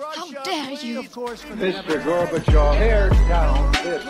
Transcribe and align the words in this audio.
How 0.00 0.30
dare 0.44 0.72
you? 0.80 1.02
Mr. 1.02 2.00
Gorbachev, 2.00 2.78
tear 2.78 3.10
down 3.28 3.70
this 3.84 4.02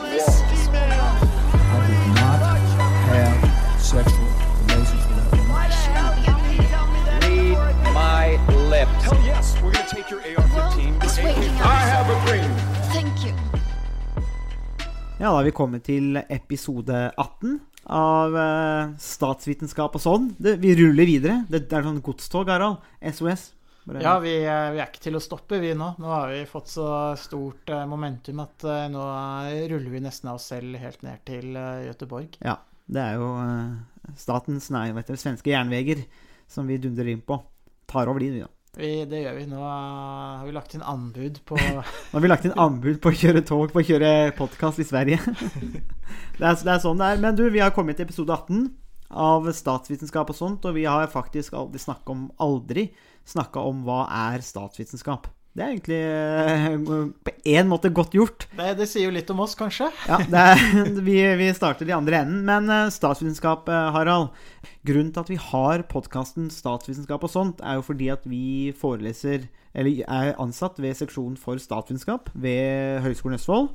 wall. 0.71 1.19
I 1.51 1.79
did 1.91 2.07
not 2.15 2.39
have 3.11 3.83
sexual 3.83 4.31
relations 4.71 5.03
with 5.11 5.19
that 5.19 5.31
woman. 5.35 5.59
Read 7.27 7.93
my 7.93 8.39
lips. 8.71 9.03
Hell 9.03 9.19
yes, 9.27 9.57
we're 9.61 9.73
gonna 9.73 9.89
take 9.89 10.09
your 10.11 10.21
AR-15. 10.21 11.03
It's 11.03 11.19
waking 11.19 11.59
I 11.59 11.83
have 11.91 12.07
a 12.07 12.19
dream. 12.27 12.51
Thank 12.95 13.27
you. 13.27 13.35
Ja, 15.19 15.27
da 15.27 15.37
har 15.37 15.45
vi 15.45 15.51
kommet 15.51 15.85
til 15.85 16.23
episode 16.29 17.11
18 17.17 17.61
av 17.91 18.37
eh, 18.39 18.95
Statsvitenskap 18.99 19.99
og 19.99 20.01
sånn. 20.01 20.31
Det, 20.39 20.61
vi 20.63 20.77
ruller 20.79 21.05
videre. 21.05 21.43
Det, 21.51 21.67
det 21.67 21.77
er 21.81 21.83
sånn 21.91 22.01
godstog, 22.01 22.49
Harald. 22.49 22.79
SOS. 23.03 23.51
Ja, 24.01 24.19
vi, 24.21 24.35
eh, 24.45 24.71
vi 24.75 24.81
er 24.81 24.89
ikke 24.89 25.03
til 25.03 25.17
å 25.17 25.23
stoppe, 25.23 25.59
vi 25.63 25.73
nå. 25.75 25.95
Nå 25.99 26.11
har 26.13 26.31
vi 26.31 26.43
fått 26.49 26.69
så 26.71 26.87
stort 27.19 27.71
eh, 27.73 27.87
momentum 27.89 28.43
at 28.45 28.67
eh, 28.69 28.89
nå 28.93 29.05
ruller 29.73 29.95
vi 29.95 30.03
nesten 30.05 30.31
av 30.31 30.39
oss 30.39 30.51
selv 30.53 30.77
helt 30.79 31.03
ned 31.07 31.25
til 31.29 31.55
Gøteborg. 31.55 31.89
Göteborg. 31.91 32.43
ja. 32.45 32.59
Det 32.91 32.99
er 32.99 33.21
jo 33.21 33.27
statens, 34.19 34.65
nei, 34.75 34.89
vet 34.97 35.07
du, 35.07 35.15
svenske 35.15 35.53
jernveger 35.53 36.01
som 36.51 36.67
vi 36.67 36.81
dundrer 36.83 37.13
inn 37.13 37.21
på. 37.23 37.37
Tar 37.87 38.11
over 38.11 38.19
de, 38.19 38.33
vi, 38.35 38.41
da. 38.43 38.49
Vi, 38.81 38.89
det 39.07 39.21
gjør 39.23 39.37
vi. 39.37 39.45
Nå 39.47 39.61
har 39.63 40.43
vi 40.43 40.55
lagt 40.57 40.75
inn 40.75 40.83
anbud 40.83 41.39
på 41.47 41.59
Nå 41.77 41.85
har 42.17 42.25
vi 42.25 42.31
lagt 42.33 42.49
inn 42.49 42.57
anbud 42.59 42.99
på 43.03 43.13
å 43.13 43.19
kjøre 43.21 43.45
tog, 43.47 43.71
på 43.71 43.79
å 43.79 43.87
kjøre 43.87 44.33
podkast 44.39 44.83
i 44.83 44.89
Sverige. 44.89 45.21
det, 46.39 46.43
er, 46.43 46.59
det 46.59 46.75
er 46.75 46.83
sånn 46.83 46.99
det 46.99 47.13
er. 47.13 47.23
Men 47.23 47.39
du, 47.39 47.45
vi 47.55 47.63
har 47.63 47.71
kommet 47.77 48.01
til 48.01 48.09
episode 48.09 48.35
18 48.35 48.67
av 49.11 49.47
statsvitenskap 49.55 50.35
og 50.35 50.39
sånt, 50.39 50.67
og 50.67 50.75
vi 50.75 50.89
har 50.91 51.07
faktisk 51.11 51.55
aldri 51.59 51.83
snakka 51.83 52.15
om, 52.15 52.27
aldri 52.43 52.89
snakka 53.29 53.63
om 53.69 53.85
hva 53.87 54.05
er 54.33 54.45
statsvitenskap. 54.45 55.29
Det 55.51 55.65
er 55.65 55.73
egentlig 55.73 55.97
eh, 55.99 57.09
på 57.27 57.33
én 57.51 57.67
måte 57.67 57.91
godt 57.91 58.13
gjort. 58.15 58.45
det, 58.55 58.69
det 58.79 58.87
sier 58.87 59.09
jo 59.09 59.15
litt 59.17 59.31
om 59.35 59.43
oss, 59.43 59.57
kanskje? 59.59 59.89
Ja, 60.07 60.21
det 60.23 60.45
er, 60.53 60.93
vi, 61.09 61.17
vi 61.41 61.49
starter 61.57 61.91
i 61.91 61.97
andre 61.97 62.21
enden. 62.23 62.45
Men 62.47 62.71
eh, 62.71 62.93
statsvitenskap, 62.95 63.67
eh, 63.67 63.89
Harald. 63.97 64.31
Grunnen 64.87 65.11
til 65.11 65.25
at 65.25 65.33
vi 65.33 65.41
har 65.43 65.83
podkasten 65.91 66.47
Statsvitenskap 66.55 67.27
og 67.27 67.33
sånt, 67.33 67.65
er 67.67 67.81
jo 67.81 67.85
fordi 67.85 68.13
at 68.15 68.23
vi 68.31 68.71
foreleser, 68.79 69.49
eller 69.75 70.05
er 70.07 70.39
ansatt 70.41 70.79
ved 70.81 70.95
seksjonen 70.99 71.35
for 71.39 71.59
statsvitenskap 71.61 72.31
ved 72.39 73.03
Høgskolen 73.03 73.37
Østfold. 73.41 73.73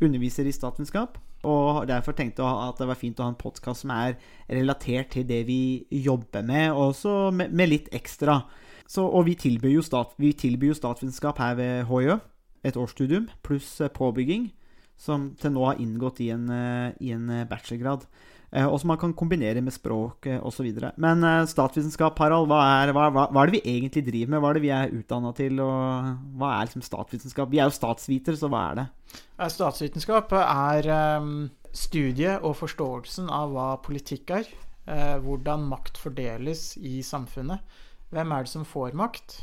Underviser 0.00 0.48
i 0.48 0.56
statsvitenskap. 0.56 1.20
Og 1.46 1.84
derfor 1.86 2.16
tenkte 2.18 2.42
jeg 2.42 2.68
at 2.68 2.80
det 2.80 2.88
var 2.90 2.98
fint 2.98 3.20
å 3.20 3.28
ha 3.28 3.32
en 3.32 3.38
podkast 3.38 3.84
som 3.84 3.92
er 3.94 4.16
relatert 4.50 5.12
til 5.14 5.26
det 5.28 5.44
vi 5.46 5.86
jobber 6.02 6.42
med, 6.42 6.72
og 6.72 6.92
også 6.92 7.30
med, 7.30 7.54
med 7.54 7.70
litt 7.70 7.92
ekstra. 7.94 8.40
Så, 8.88 9.04
og 9.04 9.26
vi 9.28 9.36
tilbyr, 9.38 9.76
jo 9.76 9.84
stat, 9.84 10.16
vi 10.18 10.32
tilbyr 10.32 10.72
jo 10.72 10.78
statsvitenskap 10.78 11.38
her 11.42 11.58
ved 11.58 11.86
HiØ. 11.90 12.18
Et 12.66 12.76
årsstudium 12.76 13.28
pluss 13.46 13.76
eh, 13.84 13.92
påbygging, 13.92 14.48
som 14.98 15.30
til 15.38 15.54
nå 15.54 15.66
har 15.68 15.78
inngått 15.78 16.18
i 16.24 16.32
en, 16.34 16.48
eh, 16.50 16.96
i 17.04 17.12
en 17.14 17.28
eh, 17.30 17.46
bachelorgrad. 17.46 18.08
Eh, 18.48 18.64
og 18.64 18.78
som 18.80 18.88
man 18.88 18.96
kan 19.00 19.12
kombinere 19.12 19.60
med 19.60 19.74
språk 19.74 20.24
eh, 20.30 20.38
osv. 20.40 20.70
Men 20.96 21.24
eh, 21.26 21.42
statsvitenskap, 21.50 22.16
Harald, 22.22 22.48
hva 22.48 22.62
er, 22.78 22.92
hva, 22.96 23.10
hva, 23.12 23.26
hva 23.28 23.42
er 23.42 23.50
det 23.50 23.58
vi 23.58 23.74
egentlig 23.74 24.04
driver 24.06 24.32
med? 24.32 24.40
Hva 24.40 24.50
er 24.50 24.56
det 24.58 24.62
vi 24.64 24.70
er 24.72 24.94
utdanna 24.96 25.32
til? 25.36 25.60
Og 25.60 26.38
hva 26.40 26.54
er 26.54 26.70
liksom 26.70 26.84
statsvitenskap? 26.86 27.50
Vi 27.52 27.60
er 27.60 27.68
jo 27.68 27.76
statsvitere, 27.76 28.40
så 28.40 28.48
hva 28.48 28.62
er 28.70 28.80
det? 28.80 28.86
Statsvitenskap 29.52 30.32
er 30.40 30.88
eh, 30.94 31.28
studiet 31.76 32.40
og 32.40 32.56
forståelsen 32.62 33.28
av 33.32 33.52
hva 33.52 33.68
politikk 33.84 34.32
er. 34.40 34.48
eh, 34.88 35.18
hvordan 35.20 35.68
makt 35.68 36.00
fordeles 36.00 36.70
i 36.80 37.02
samfunnet. 37.04 37.60
Hvem 38.08 38.32
er 38.32 38.46
det 38.46 38.52
som 38.54 38.64
får 38.64 38.96
makt? 38.96 39.42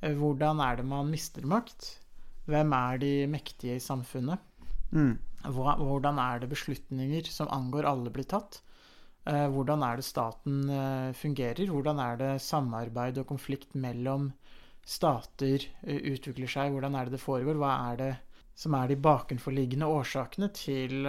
Hvordan 0.00 0.62
er 0.62 0.78
det 0.78 0.86
man 0.86 1.10
mister 1.10 1.42
makt? 1.42 1.96
Hvem 2.46 2.70
er 2.72 3.00
de 3.02 3.10
mektige 3.28 3.74
i 3.76 3.82
samfunnet? 3.82 4.38
Mm. 4.94 5.18
Hvordan 5.44 6.18
er 6.20 6.42
det 6.42 6.50
beslutninger 6.50 7.28
som 7.30 7.48
angår 7.52 7.88
alle, 7.88 8.12
blir 8.12 8.28
tatt? 8.28 8.60
Eh, 9.28 9.46
hvordan 9.52 9.82
er 9.84 9.98
det 10.00 10.06
staten 10.06 10.62
eh, 10.72 11.12
fungerer? 11.16 11.68
Hvordan 11.68 12.00
er 12.00 12.16
det 12.20 12.30
samarbeid 12.40 13.20
og 13.20 13.28
konflikt 13.28 13.74
mellom 13.76 14.30
stater 14.86 15.66
eh, 15.84 16.00
utvikler 16.14 16.48
seg? 16.48 16.72
Hvordan 16.72 16.96
er 16.96 17.08
det 17.08 17.18
det 17.18 17.22
foregår? 17.24 17.58
Hva 17.60 17.74
er 17.90 18.00
det 18.00 18.10
som 18.60 18.74
er 18.76 18.88
de 18.90 18.96
bakenforliggende 19.00 19.88
årsakene 19.88 20.50
til 20.52 21.06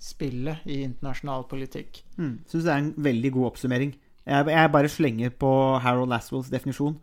spillet 0.00 0.62
i 0.64 0.78
internasjonal 0.86 1.44
politikk? 1.50 2.00
Mm. 2.16 2.38
Syns 2.48 2.64
det 2.64 2.72
er 2.72 2.80
en 2.80 2.94
veldig 2.96 3.32
god 3.34 3.48
oppsummering. 3.50 3.92
Jeg, 4.22 4.70
bare 4.72 4.88
slenger 4.88 5.34
på 5.34 5.50
Harold 5.82 6.08
Laswells 6.08 6.48
definisjon. 6.48 6.94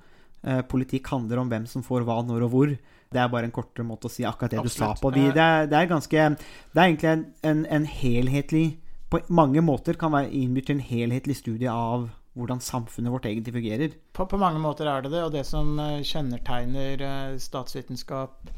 Politikk 0.71 1.11
handler 1.11 1.43
om 1.43 1.51
hvem 1.51 1.67
som 1.69 1.83
får 1.85 2.07
hva, 2.07 2.15
når 2.25 2.47
og 2.47 2.55
hvor. 2.55 2.73
Det 3.09 3.17
er 3.21 3.31
bare 3.31 3.47
en 3.49 3.55
kortere 3.55 3.85
måte 3.87 4.05
å 4.05 4.13
si 4.13 4.25
akkurat 4.27 4.53
det 4.53 4.63
du 4.63 4.69
sa 4.69 4.91
på. 4.99 5.09
Vi, 5.15 5.25
det, 5.33 5.41
er, 5.41 5.65
det 5.69 5.77
er 5.79 5.89
ganske 5.89 6.27
Det 6.35 6.77
er 6.77 6.85
egentlig 6.85 7.09
en, 7.09 7.25
en, 7.41 7.65
en 7.65 7.85
helhetlig 7.89 8.65
På 9.09 9.23
mange 9.33 9.63
måter 9.65 9.97
kan 9.97 10.13
være 10.13 10.29
innbydd 10.29 10.67
til 10.67 10.77
en 10.77 10.87
helhetlig 10.91 11.39
studie 11.39 11.71
av 11.73 12.09
hvordan 12.37 12.61
samfunnet 12.61 13.11
vårt 13.11 13.25
egentlig 13.25 13.55
fungerer. 13.55 13.95
På, 14.13 14.27
på 14.29 14.37
mange 14.39 14.61
måter 14.61 14.87
er 14.87 15.01
det 15.03 15.11
det, 15.11 15.23
og 15.25 15.33
det 15.33 15.45
som 15.49 15.73
eh, 15.81 16.03
kjennetegner 16.05 17.01
eh, 17.01 17.37
statsvitenskap 17.41 18.51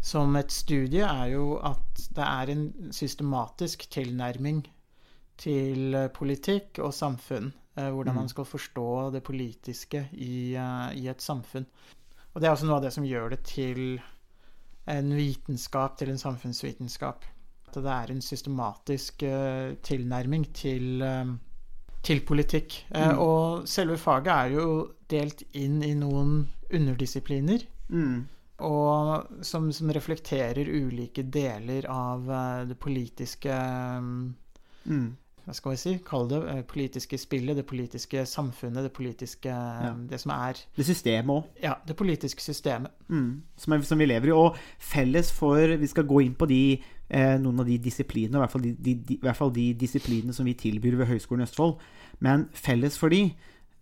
som 0.00 0.36
et 0.38 0.54
studie, 0.54 1.02
er 1.02 1.32
jo 1.34 1.56
at 1.66 2.06
det 2.14 2.24
er 2.24 2.52
en 2.52 2.64
systematisk 2.94 3.88
tilnærming 3.92 4.62
til 5.42 5.98
eh, 5.98 6.08
politikk 6.14 6.80
og 6.84 6.94
samfunn. 6.96 7.52
Hvordan 7.76 8.14
Mm. 8.14 8.20
man 8.22 8.28
skal 8.32 8.46
forstå 8.48 9.10
det 9.12 9.20
politiske 9.22 10.06
i, 10.12 10.54
i 10.56 11.08
et 11.12 11.20
samfunn. 11.20 11.66
Og 12.36 12.42
det 12.42 12.48
er 12.48 12.52
også 12.52 12.68
noe 12.68 12.76
av 12.76 12.84
det 12.84 12.92
som 12.92 13.06
gjør 13.08 13.32
det 13.32 13.40
til 13.48 13.80
en 14.92 15.08
vitenskap, 15.16 15.96
til 15.96 16.12
en 16.12 16.20
samfunnsvitenskap. 16.20 17.24
At 17.70 17.80
det 17.80 17.94
er 17.94 18.12
en 18.12 18.22
systematisk 18.22 19.24
uh, 19.24 19.72
tilnærming 19.82 20.44
til 20.54 21.00
uh, 21.00 21.32
til 22.06 22.20
politikk. 22.28 22.76
Mm. 22.92 23.18
Og 23.18 23.64
selve 23.66 23.96
faget 23.98 24.30
er 24.30 24.52
jo 24.54 24.66
delt 25.10 25.42
inn 25.58 25.80
i 25.82 25.94
noen 25.98 26.44
underdisipliner. 26.70 27.64
Mm. 27.88 28.20
Og 28.66 29.42
som, 29.44 29.66
som 29.74 29.90
reflekterer 29.92 30.68
ulike 30.70 31.24
deler 31.32 31.88
av 31.90 32.30
det 32.68 32.78
politiske 32.80 33.56
um, 33.98 34.36
Mm. 34.86 35.16
Hva 35.46 35.54
skal 35.54 35.72
vi 35.72 35.78
si? 35.78 35.92
Kall 36.02 36.26
det 36.26 36.38
eh, 36.50 36.62
politiske 36.66 37.18
spillet, 37.22 37.54
det 37.54 37.66
politiske 37.68 38.24
samfunnet, 38.26 38.82
det 38.82 38.92
politiske 38.92 39.48
Ja. 39.48 39.92
Det 40.10 40.18
som 40.20 40.32
er 40.34 40.58
Det 40.76 40.86
systemet 40.86 41.30
òg. 41.30 41.44
Ja, 41.62 41.74
det 41.86 41.96
politiske 41.96 42.42
systemet. 42.42 42.90
Mm, 43.08 43.42
som, 43.56 43.72
er, 43.72 43.82
som 43.86 43.98
vi 43.98 44.08
lever 44.10 44.32
i. 44.32 44.34
Og 44.34 44.56
felles 44.78 45.30
for 45.32 45.76
Vi 45.78 45.86
skal 45.86 46.06
gå 46.06 46.20
inn 46.24 46.34
på 46.34 46.48
de, 46.50 46.82
eh, 47.08 47.38
noen 47.38 47.60
av 47.60 47.66
de 47.66 47.78
disiplinene, 47.78 48.36
i 48.36 48.42
hvert, 48.42 48.50
fall 48.50 48.62
de, 48.62 48.74
de, 48.74 48.94
de, 48.94 49.14
i 49.14 49.22
hvert 49.22 49.38
fall 49.38 49.54
de 49.54 49.72
disiplinene 49.74 50.34
som 50.34 50.44
vi 50.44 50.54
tilbyr 50.54 50.98
ved 50.98 51.06
Høgskolen 51.06 51.44
i 51.44 51.46
Østfold. 51.46 51.78
Men 52.18 52.48
felles 52.52 52.98
for 52.98 53.08
de 53.08 53.30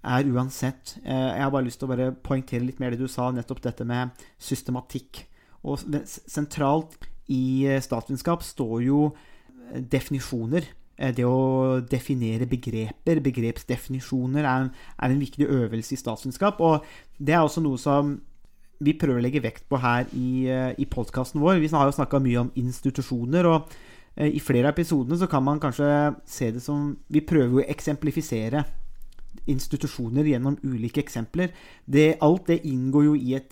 er 0.05 0.29
uansett 0.29 0.99
eh, 1.05 1.31
Jeg 1.33 1.43
har 1.43 1.51
bare 1.51 1.65
lyst 1.65 1.81
til 1.81 1.89
å 1.89 1.95
bare 1.95 2.13
poengtere 2.13 2.67
litt 2.67 2.81
mer 2.83 2.93
det 2.93 3.01
du 3.01 3.09
sa, 3.09 3.31
nettopp 3.33 3.63
dette 3.65 3.87
med 3.89 4.13
systematikk. 4.37 5.25
Og 5.65 5.81
sentralt 6.05 6.99
i 7.33 7.65
eh, 7.65 7.81
statsvitenskap 7.81 8.45
står 8.45 8.83
jo 8.85 9.05
eh, 9.73 9.81
definisjoner. 9.81 10.69
Eh, 10.99 11.13
Det 11.15 11.25
å 11.27 11.81
definere 11.81 12.47
begreper, 12.47 13.21
begrepsdefinisjoner, 13.21 14.45
er 14.45 14.67
en, 14.67 14.71
er 14.99 15.11
en 15.11 15.21
viktig 15.21 15.49
øvelse 15.49 15.95
i 15.95 15.99
statsvitenskap. 15.99 16.61
Og 16.61 16.85
det 17.19 17.35
er 17.35 17.43
også 17.43 17.63
noe 17.65 17.79
som 17.79 18.21
vi 18.85 18.95
prøver 18.99 19.21
å 19.21 19.25
legge 19.25 19.43
vekt 19.43 19.69
på 19.71 19.81
her 19.81 20.07
i, 20.15 20.47
eh, 20.51 20.75
i 20.79 20.87
podkasten 20.87 21.41
vår. 21.41 21.61
Vi 21.61 21.69
har 21.69 21.87
jo 21.87 21.99
snakka 21.99 22.21
mye 22.23 22.41
om 22.41 22.53
institusjoner, 22.57 23.47
og 23.47 23.69
eh, 24.17 24.31
i 24.31 24.41
flere 24.41 24.69
av 24.69 24.75
episodene 24.75 25.19
så 25.19 25.29
kan 25.31 25.43
man 25.43 25.61
kanskje 25.61 26.17
se 26.27 26.51
det 26.51 26.63
som 26.63 26.97
Vi 27.11 27.21
prøver 27.21 27.51
jo 27.51 27.63
å 27.63 27.71
eksemplifisere 27.71 28.65
institusjoner 29.47 30.25
gjennom 30.25 30.57
ulike 30.63 31.03
eksempler. 31.03 31.51
Det, 31.85 32.17
alt 32.23 32.47
det 32.47 32.65
inngår 32.65 33.05
jo 33.05 33.15
i 33.15 33.35
et 33.35 33.51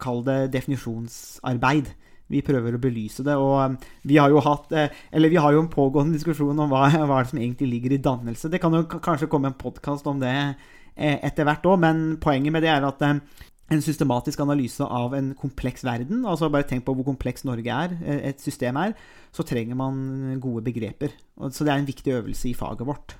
Kall 0.00 0.24
det 0.24 0.52
definisjonsarbeid. 0.52 1.92
Vi 2.28 2.42
prøver 2.44 2.76
å 2.76 2.80
belyse 2.82 3.24
det. 3.24 3.34
Og 3.40 3.54
eh, 3.62 3.92
vi 4.08 4.18
har 4.20 4.32
jo 4.32 4.42
hatt 4.44 4.72
eh, 4.76 4.94
Eller 5.12 5.32
vi 5.32 5.40
har 5.40 5.54
jo 5.54 5.62
en 5.64 5.70
pågående 5.72 6.16
diskusjon 6.18 6.58
om 6.58 6.70
hva, 6.72 6.86
hva 7.08 7.22
det 7.22 7.30
som 7.32 7.40
egentlig 7.40 7.70
ligger 7.72 7.96
i 7.96 8.02
dannelse. 8.04 8.50
Det 8.52 8.60
kan 8.62 8.74
jo 8.76 8.84
kanskje 8.88 9.30
komme 9.32 9.52
en 9.52 9.58
podkast 9.58 10.06
om 10.10 10.20
det 10.20 10.34
eh, 10.34 11.18
etter 11.24 11.48
hvert 11.48 11.64
òg, 11.68 11.78
men 11.84 12.02
poenget 12.20 12.52
med 12.54 12.66
det 12.66 12.72
er 12.74 12.84
at 12.88 13.04
eh, 13.06 13.20
en 13.68 13.82
systematisk 13.84 14.40
analyse 14.40 14.80
av 14.80 15.12
en 15.16 15.34
kompleks 15.36 15.82
verden, 15.84 16.22
altså 16.24 16.48
bare 16.48 16.64
tenk 16.64 16.86
på 16.86 16.94
hvor 16.96 17.04
kompleks 17.10 17.44
Norge 17.44 17.68
er, 17.68 17.96
eh, 18.00 18.22
et 18.30 18.40
system 18.40 18.78
er, 18.80 18.94
så 19.32 19.44
trenger 19.44 19.76
man 19.76 20.38
gode 20.40 20.64
begreper. 20.64 21.12
Så 21.52 21.66
det 21.66 21.74
er 21.74 21.82
en 21.82 21.88
viktig 21.88 22.14
øvelse 22.16 22.48
i 22.48 22.56
faget 22.56 22.88
vårt, 22.88 23.18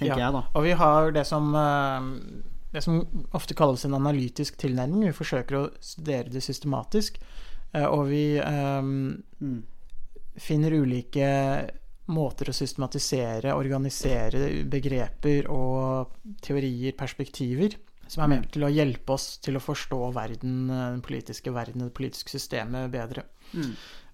tenker 0.00 0.16
Ja. 0.16 0.24
jeg 0.30 0.38
da. 0.38 0.46
Og 0.56 0.64
vi 0.64 0.72
har 0.80 1.12
det 1.12 1.26
som 1.28 1.52
det 2.72 2.82
som 2.84 3.00
ofte 3.34 3.54
kalles 3.58 3.84
en 3.84 3.96
analytisk 3.98 4.56
tilnærming. 4.62 5.08
Vi 5.08 5.16
forsøker 5.16 5.58
å 5.58 5.62
studere 5.82 6.30
det 6.30 6.42
systematisk. 6.44 7.18
Eh, 7.74 7.86
Og 7.86 8.08
vi 8.08 8.38
um, 8.40 9.22
Mm. 9.40 9.62
finner 10.36 10.72
ulike 10.72 11.70
måter 12.10 12.50
å 12.50 12.52
systematisere, 12.52 13.54
organisere 13.54 14.64
begreper 14.64 15.46
og 15.48 16.10
teorier, 16.42 16.92
perspektiver, 16.92 17.76
som 18.10 18.24
er 18.24 18.28
med 18.28 18.50
til 18.52 18.64
å 18.66 18.70
hjelpe 18.72 19.12
oss 19.14 19.38
til 19.38 19.56
å 19.56 19.62
forstå 19.62 20.12
verden, 20.12 20.70
eh, 20.70 20.90
den 20.96 21.00
politiske 21.00 21.52
verden, 21.54 21.84
det 21.86 21.94
politiske 21.94 22.30
systemet 22.30 22.90
bedre. 22.90 23.24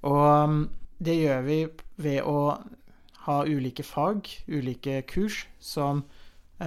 Og 0.03 0.45
um, 0.45 0.71
det 1.01 1.17
gjør 1.17 1.43
vi 1.47 1.67
ved 1.97 2.23
å 2.23 2.59
ha 3.27 3.45
ulike 3.45 3.83
fag, 3.83 4.29
ulike 4.49 5.03
kurs, 5.09 5.47
som 5.59 6.05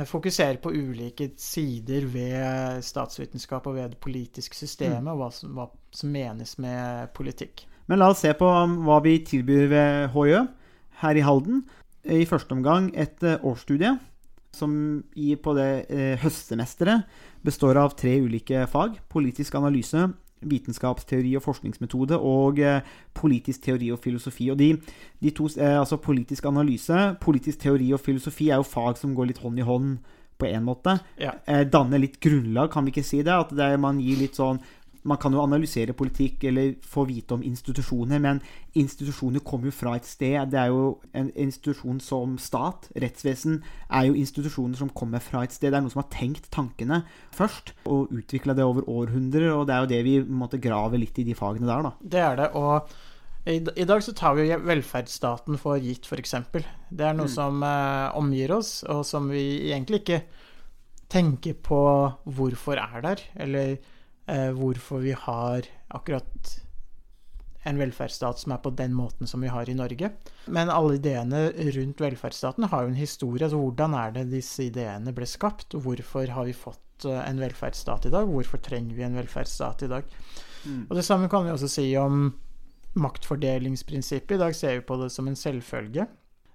fokuserer 0.06 0.57
på 0.62 0.69
ulike 0.75 1.31
sider 1.38 2.06
ved 2.06 2.83
statsvitenskap 2.83 3.65
og 3.68 3.75
ved 3.75 3.89
det 3.89 3.97
politiske 3.97 4.56
systemet, 4.56 5.07
og 5.07 5.18
hva 5.18 5.30
hva 5.56 5.69
som 5.95 6.12
menes 6.13 6.57
med 6.62 7.12
politikk. 7.18 7.65
Men 7.89 8.03
la 8.03 8.12
oss 8.13 8.21
se 8.21 8.31
på 8.38 8.45
um, 8.45 8.83
hva 8.86 9.00
vi 9.01 9.18
tilbyr 9.25 9.69
ved 9.71 10.13
HJ 10.13 10.44
her 11.01 11.18
i 11.18 11.25
Halden. 11.25 11.63
I 12.06 12.25
første 12.30 12.53
omgang 12.56 12.91
et 12.97 13.24
eh, 13.25 13.41
årsstudie 13.44 13.95
som 14.56 14.71
gir 15.18 15.39
på 15.44 15.53
det 15.57 15.69
eh, 15.91 16.15
høstsemesteret 16.21 17.06
består 17.45 17.80
av 17.81 17.95
tre 17.97 18.15
ulike 18.21 18.65
fag. 18.71 19.00
Politisk 19.12 19.57
analyse, 19.59 20.07
vitenskapsteori 20.39 21.33
og 21.38 21.44
forskningsmetode 21.44 22.18
og 22.18 22.62
eh, 22.63 22.85
politisk 23.18 23.65
teori 23.68 23.92
og 23.94 24.00
filosofi. 24.03 24.51
Og 24.53 24.62
de, 24.62 24.71
de 25.19 25.33
to, 25.35 25.50
altså 25.57 26.00
Politisk 26.01 26.45
analyse, 26.50 27.13
politisk 27.21 27.65
teori 27.65 27.92
og 27.94 28.03
filosofi 28.06 28.50
er 28.50 28.62
jo 28.62 28.69
fag 28.69 29.01
som 29.01 29.18
går 29.18 29.31
litt 29.31 29.44
hånd 29.44 29.59
i 29.59 29.68
hånd 29.68 29.97
på 30.39 30.47
en 30.47 30.63
måte. 30.63 30.94
Ja. 31.19 31.33
Danne 31.68 32.00
litt 32.00 32.15
grunnlag, 32.24 32.69
kan 32.71 32.85
vi 32.88 32.94
ikke 32.94 33.03
si 33.03 33.19
det? 33.27 33.33
At 33.33 33.51
det 33.51 33.74
man 33.83 34.00
gir 34.00 34.21
litt 34.21 34.39
sånn 34.39 34.62
man 35.07 35.19
kan 35.21 35.33
jo 35.33 35.41
analysere 35.43 35.95
politikk 35.97 36.43
eller 36.49 36.73
få 36.83 37.05
vite 37.07 37.35
om 37.35 37.43
institusjoner, 37.45 38.19
men 38.23 38.41
institusjoner 38.79 39.43
kommer 39.45 39.69
jo 39.69 39.75
fra 39.75 39.95
et 39.97 40.07
sted. 40.07 40.37
Det 40.51 40.59
er 40.59 40.73
jo 40.73 40.99
en 41.15 41.29
institusjon 41.39 42.01
som 42.03 42.37
stat, 42.41 42.89
rettsvesen, 42.99 43.61
er 43.89 44.09
jo 44.09 44.17
institusjoner 44.19 44.79
som 44.79 44.91
kommer 44.91 45.23
fra 45.23 45.45
et 45.45 45.55
sted. 45.55 45.71
Det 45.71 45.79
er 45.79 45.85
noen 45.85 45.93
som 45.93 46.03
har 46.03 46.11
tenkt 46.13 46.49
tankene 46.53 47.03
først, 47.35 47.73
og 47.89 48.11
utvikla 48.15 48.57
det 48.57 48.67
over 48.67 48.87
århundrer, 48.89 49.51
og 49.53 49.67
det 49.69 49.75
er 49.75 49.85
jo 49.85 49.93
det 49.93 50.01
vi 50.07 50.17
måtte 50.41 50.61
grave 50.61 50.99
litt 50.99 51.21
i 51.21 51.27
de 51.27 51.37
fagene 51.37 51.69
der, 51.69 51.87
da. 51.87 51.93
Det 52.15 52.25
er 52.25 52.41
det. 52.43 52.51
Og 52.59 52.91
i, 53.49 53.85
dag 53.87 54.03
så 54.03 54.13
tar 54.13 54.35
vi 54.37 54.49
velferdsstaten 54.51 55.57
for 55.61 55.79
gitt, 55.81 56.05
f.eks. 56.05 56.35
Det 56.89 57.05
er 57.07 57.15
noe 57.17 57.31
som 57.31 57.63
eh, 57.65 58.17
omgir 58.19 58.51
oss, 58.57 58.81
og 58.83 59.05
som 59.07 59.31
vi 59.31 59.71
egentlig 59.71 60.03
ikke 60.03 60.21
tenker 61.09 61.55
på 61.65 61.79
hvorfor 62.29 62.77
er 62.81 63.05
der, 63.05 63.23
eller 63.41 63.79
hvorfor 64.55 65.01
vi 65.03 65.15
har 65.17 65.65
akkurat 65.89 66.59
en 67.67 67.79
velferdsstat 67.79 68.39
som 68.39 68.53
er 68.55 68.61
på 68.63 68.71
den 68.75 68.93
måten 68.95 69.27
som 69.27 69.41
vi 69.43 69.51
har 69.51 69.69
i 69.69 69.75
Norge. 69.75 70.11
Men 70.47 70.71
alle 70.71 70.95
ideene 70.99 71.49
rundt 71.75 72.01
velferdsstaten 72.01 72.69
har 72.71 72.83
jo 72.83 72.93
en 72.93 72.99
historie. 72.99 73.43
altså 73.45 73.59
Hvordan 73.59 73.95
er 73.99 74.13
det 74.15 74.29
disse 74.31 74.69
ideene 74.69 75.13
ble 75.15 75.27
skapt? 75.27 75.75
Hvorfor 75.75 76.31
har 76.35 76.47
vi 76.47 76.55
fått 76.55 77.05
eh, 77.05 77.23
en 77.25 77.41
velferdsstat 77.41 78.07
i 78.07 78.13
dag? 78.15 78.29
Hvorfor 78.29 78.61
trenger 78.63 78.95
vi 78.95 79.03
en 79.07 79.17
velferdsstat 79.19 79.83
i 79.83 79.91
dag? 79.91 80.15
Og 80.89 80.95
Det 80.95 81.05
samme 81.05 81.29
kan 81.29 81.45
vi 81.45 81.51
også 81.51 81.67
si 81.71 81.87
om 81.97 82.33
maktfordelingsprinsippet. 82.99 84.35
I 84.35 84.43
dag 84.43 84.55
ser 84.55 84.79
vi 84.79 84.87
på 84.87 84.97
det 85.03 85.11
som 85.11 85.27
en 85.27 85.35
selvfølge. 85.35 86.07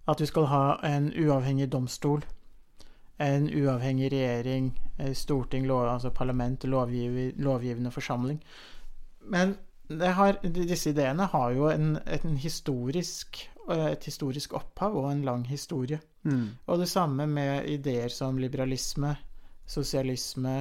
At 0.09 0.21
vi 0.21 0.27
skal 0.29 0.49
ha 0.51 0.65
en 0.85 1.09
uavhengig 1.13 1.71
domstol, 1.73 2.25
en 3.23 3.47
uavhengig 3.51 4.11
regjering, 4.13 4.71
eh, 4.99 5.13
storting, 5.15 5.67
lov, 5.67 5.87
altså 5.89 6.11
parlament, 6.11 6.65
lovgiver, 6.65 7.33
lovgivende 7.37 7.91
forsamling. 7.91 8.41
Men 9.21 9.57
det 9.89 10.15
har, 10.17 10.39
disse 10.43 10.91
ideene 10.91 11.27
har 11.31 11.53
jo 11.55 11.69
en, 11.71 11.99
en 12.07 12.37
historisk, 12.37 13.49
eh, 13.71 13.87
et 13.93 14.05
historisk 14.05 14.57
opphav 14.59 14.97
og 14.97 15.11
en 15.13 15.25
lang 15.25 15.45
historie. 15.47 16.01
Og 16.67 16.79
det 16.81 16.89
samme 16.89 17.27
med 17.27 17.69
ideer 17.69 18.09
som 18.09 18.39
liberalisme, 18.39 19.17
sosialisme 19.67 20.55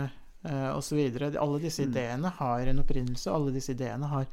eh, 0.43 0.69
osv. 0.75 0.99
Alle 1.31 1.61
disse 1.63 1.83
ideene 1.87 2.31
har 2.37 2.67
en 2.67 2.83
opprinnelse, 2.83 3.31
alle 3.31 3.53
disse 3.55 3.73
ideene 3.73 4.09
har 4.11 4.27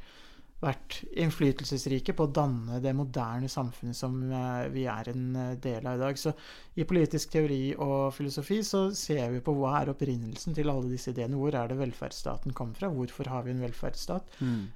vært 0.61 0.99
innflytelsesrike 1.17 2.13
på 2.13 2.27
å 2.27 2.31
danne 2.33 2.77
det 2.83 2.91
moderne 2.93 3.47
samfunnet 3.49 3.97
som 3.97 4.17
eh, 4.29 4.67
vi 4.73 4.83
er 4.89 5.09
en 5.09 5.23
eh, 5.35 5.53
del 5.61 5.87
av 5.89 5.97
i 5.97 6.01
dag. 6.03 6.19
Så 6.21 6.33
i 6.77 6.85
politisk 6.87 7.31
teori 7.33 7.73
og 7.81 8.11
filosofi 8.13 8.59
så 8.65 8.83
ser 8.97 9.31
vi 9.33 9.41
på 9.41 9.55
hva 9.57 9.79
er 9.79 9.91
opprinnelsen 9.93 10.53
til 10.57 10.69
alle 10.69 10.91
disse 10.91 11.15
ideene. 11.15 11.39
Hvor 11.39 11.57
er 11.57 11.71
det 11.71 11.79
velferdsstaten 11.79 12.53
kommer 12.57 12.77
fra? 12.77 12.91
Hvorfor 12.93 13.31
har 13.33 13.47
vi 13.47 13.55
en 13.55 13.63
velferdsstat? 13.65 14.35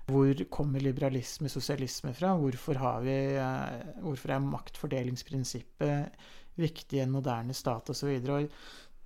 Hvor 0.10 0.42
kommer 0.58 0.82
liberalisme, 0.82 1.52
sosialisme 1.54 2.16
fra? 2.18 2.34
Hvorfor, 2.40 2.82
har 2.82 3.06
vi, 3.06 3.20
eh, 3.38 4.02
hvorfor 4.02 4.34
er 4.34 4.50
maktfordelingsprinsippet 4.50 6.26
viktig 6.58 6.98
i 6.98 7.06
en 7.06 7.14
moderne 7.14 7.54
stat 7.54 7.94
osv.? 7.94 8.10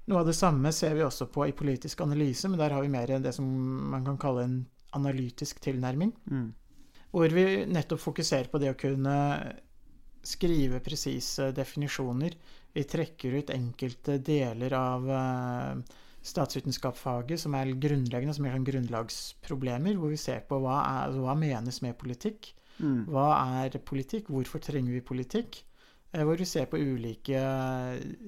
Noe 0.10 0.24
av 0.24 0.32
det 0.32 0.38
samme 0.38 0.72
ser 0.74 0.96
vi 0.96 1.04
også 1.04 1.28
på 1.30 1.44
i 1.50 1.54
politisk 1.54 2.00
analyse, 2.08 2.48
men 2.48 2.58
der 2.62 2.72
har 2.74 2.82
vi 2.82 2.94
mer 2.96 3.18
det 3.20 3.36
som 3.36 3.46
man 3.92 4.08
kan 4.08 4.18
kalle 4.22 4.48
en 4.48 4.58
analytisk 4.96 5.60
tilnærming. 5.62 6.16
Hvor 7.10 7.34
vi 7.34 7.46
nettopp 7.70 8.02
fokuserer 8.04 8.52
på 8.52 8.62
det 8.62 8.74
å 8.74 8.78
kunne 8.78 9.16
skrive 10.26 10.82
presise 10.84 11.50
definisjoner. 11.56 12.36
Vi 12.76 12.84
trekker 12.86 13.40
ut 13.40 13.54
enkelte 13.54 14.20
deler 14.22 14.76
av 14.78 15.08
uh, 15.10 15.96
statsvitenskapsfaget 16.22 17.42
som 17.42 17.56
er 17.58 17.72
grunnleggende, 17.82 18.36
som 18.36 18.46
er 18.46 18.54
sånn 18.58 18.68
grunnlagsproblemer, 18.68 19.98
hvor 19.98 20.14
vi 20.14 20.20
ser 20.22 20.44
på 20.50 20.60
hva, 20.62 20.82
er, 20.84 21.16
hva 21.18 21.36
menes 21.40 21.82
med 21.86 21.98
politikk. 22.00 22.54
Hva 22.80 23.32
er 23.60 23.80
politikk? 23.84 24.30
Hvorfor 24.32 24.62
trenger 24.64 24.94
vi 24.96 25.02
politikk? 25.04 25.64
Eh, 26.12 26.24
Hvor 26.24 26.38
vi 26.40 26.46
ser 26.46 26.66
på 26.66 26.80
ulike 26.80 27.42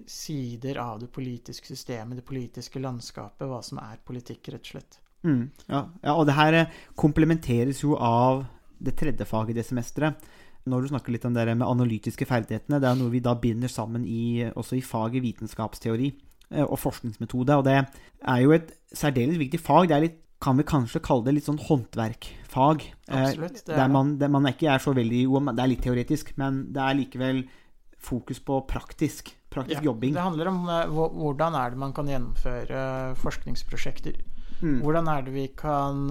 sider 0.08 0.78
av 0.78 1.00
det 1.00 1.08
politiske 1.12 1.72
systemet, 1.72 2.20
det 2.20 2.28
politiske 2.28 2.80
landskapet, 2.80 3.48
hva 3.48 3.62
som 3.66 3.80
er 3.82 4.02
politikk, 4.06 4.52
rett 4.54 4.68
og 4.68 4.74
slett. 4.76 5.00
Mm, 5.24 5.52
ja. 5.70 5.86
ja, 6.02 6.14
og 6.16 6.26
det 6.28 6.36
her 6.38 6.58
eh, 6.58 6.82
komplementeres 6.98 7.84
jo 7.84 7.96
av 7.96 8.44
det 8.82 8.96
tredje 9.00 9.28
faget 9.28 9.54
i 9.54 9.60
det 9.60 9.68
semesteret. 9.68 10.32
Når 10.70 10.84
du 10.84 10.92
snakker 10.92 11.14
litt 11.14 11.26
om 11.26 11.34
det 11.34 11.46
med 11.56 11.66
analytiske 11.66 12.28
ferdighetene, 12.30 12.80
det 12.82 12.90
er 12.90 12.98
noe 13.00 13.14
vi 13.14 13.24
da 13.24 13.34
binder 13.40 13.72
sammen 13.72 14.04
i, 14.06 14.46
også 14.46 14.78
i 14.78 14.84
faget 14.86 15.24
vitenskapsteori 15.24 16.12
eh, 16.12 16.66
og 16.66 16.78
forskningsmetode. 16.84 17.58
Og 17.58 17.66
det 17.66 17.80
er 17.80 18.44
jo 18.44 18.54
et 18.54 18.70
særdeles 18.94 19.42
viktig 19.42 19.62
fag. 19.62 19.90
Det 19.90 19.98
er 19.98 20.06
litt, 20.06 20.20
kan 20.42 20.58
vi 20.58 20.66
kanskje 20.66 21.02
kalle 21.06 21.26
det 21.28 21.36
litt 21.38 21.50
sånn 21.50 21.62
håndverkfag. 21.66 22.86
Eh, 23.10 23.26
Absolutt, 23.26 23.64
det 23.66 23.74
er 23.74 23.82
der 23.82 23.92
man, 23.94 24.16
der 24.22 24.34
man 24.34 24.50
ikke 24.50 24.70
er 24.74 24.82
så 24.82 24.94
veldig 24.98 25.26
Jo, 25.26 25.42
det 25.50 25.66
er 25.66 25.74
litt 25.74 25.84
teoretisk, 25.86 26.34
men 26.42 26.64
det 26.74 26.86
er 26.86 26.98
likevel 27.00 27.44
fokus 28.02 28.42
på 28.46 28.62
praktisk. 28.70 29.34
Praktisk 29.52 29.84
jobbing. 29.84 30.14
Det 30.16 30.24
handler 30.24 30.54
om 30.54 30.62
eh, 30.70 30.94
hvordan 30.94 31.58
er 31.58 31.74
det 31.74 31.82
man 31.82 31.98
kan 31.98 32.10
gjennomføre 32.10 32.86
forskningsprosjekter. 33.22 34.22
Mm. 34.62 34.78
Hvordan 34.86 35.10
er 35.10 35.26
det 35.26 35.34
vi 35.34 35.50
kan 35.58 36.06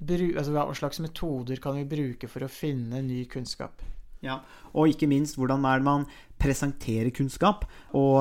altså 0.00 0.52
Hva 0.54 0.66
slags 0.74 1.00
metoder 1.04 1.60
kan 1.60 1.76
vi 1.76 1.88
bruke 1.88 2.28
for 2.30 2.46
å 2.46 2.50
finne 2.52 3.02
ny 3.04 3.24
kunnskap? 3.30 3.82
Ja, 4.20 4.42
og 4.76 4.90
ikke 4.92 5.08
minst 5.08 5.38
hvordan 5.40 5.64
er 5.64 5.80
det 5.80 5.86
man 5.86 6.02
presenterer 6.40 7.08
kunnskap. 7.12 7.64
Og, 7.96 8.20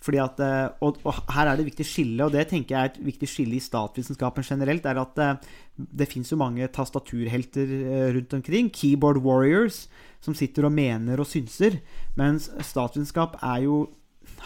fordi 0.00 0.20
at, 0.20 0.40
eh, 0.40 0.66
og, 0.84 1.00
og 1.04 1.32
her 1.34 1.48
er 1.48 1.56
det 1.56 1.64
et 1.64 1.70
viktig 1.72 1.86
skille, 1.88 2.24
og 2.24 2.32
det 2.32 2.46
tenker 2.48 2.76
jeg 2.76 2.80
er 2.80 2.92
et 2.92 3.00
viktig 3.04 3.28
skille 3.28 3.56
i 3.58 3.64
statsvitenskapen 3.64 4.46
generelt, 4.46 4.86
er 4.88 5.00
at 5.00 5.20
eh, 5.20 5.50
det 5.76 6.08
fins 6.08 6.32
jo 6.32 6.40
mange 6.40 6.68
tastaturhelter 6.72 7.74
eh, 7.80 8.06
rundt 8.16 8.36
omkring. 8.36 8.70
Keyboard 8.72 9.20
warriors 9.24 9.86
som 10.24 10.36
sitter 10.36 10.68
og 10.68 10.76
mener 10.76 11.20
og 11.20 11.28
synser. 11.28 11.80
Mens 12.20 12.48
statsvitenskap 12.64 13.36
er 13.40 13.64
jo, 13.66 13.82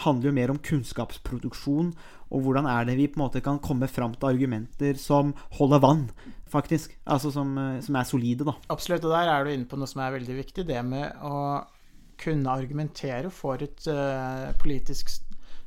handler 0.05 0.29
jo 0.29 0.35
mer 0.37 0.53
om 0.53 0.61
kunnskapsproduksjon. 0.61 1.93
Og 2.33 2.41
hvordan 2.41 2.67
er 2.69 2.87
det 2.87 2.97
vi 2.97 3.09
på 3.11 3.19
en 3.19 3.25
måte 3.27 3.43
kan 3.45 3.61
komme 3.63 3.87
fram 3.91 4.15
til 4.17 4.31
argumenter 4.33 4.97
som 4.99 5.33
holder 5.59 5.83
vann, 5.83 6.07
faktisk. 6.51 6.97
Altså 7.05 7.31
som, 7.31 7.53
eh, 7.57 7.81
som 7.85 7.95
er 7.95 8.09
solide, 8.09 8.47
da. 8.47 8.55
Absolutt, 8.73 9.05
og 9.05 9.13
der 9.13 9.31
er 9.31 9.45
du 9.45 9.53
inne 9.53 9.69
på 9.69 9.77
noe 9.79 9.89
som 9.89 10.01
er 10.01 10.17
veldig 10.17 10.39
viktig. 10.41 10.65
Det 10.67 10.81
med 10.85 11.21
å 11.21 11.63
kunne 12.17 12.47
argumentere 12.51 13.29
for 13.29 13.59
et 13.59 13.87
uh, 13.91 14.53
politisk 14.61 15.09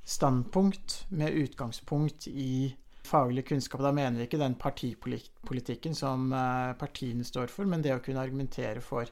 standpunkt 0.08 1.02
med 1.12 1.36
utgangspunkt 1.36 2.26
i 2.32 2.72
faglig 3.08 3.46
kunnskap. 3.48 3.82
Da 3.84 3.92
mener 3.92 4.18
vi 4.18 4.28
ikke 4.28 4.40
den 4.40 4.56
partipolitikken 4.60 5.96
som 5.96 6.32
eh, 6.32 6.72
partiene 6.80 7.24
står 7.24 7.52
for, 7.52 7.68
men 7.68 7.84
det 7.84 7.94
å 7.96 8.02
kunne 8.04 8.22
argumentere 8.22 8.82
for 8.84 9.08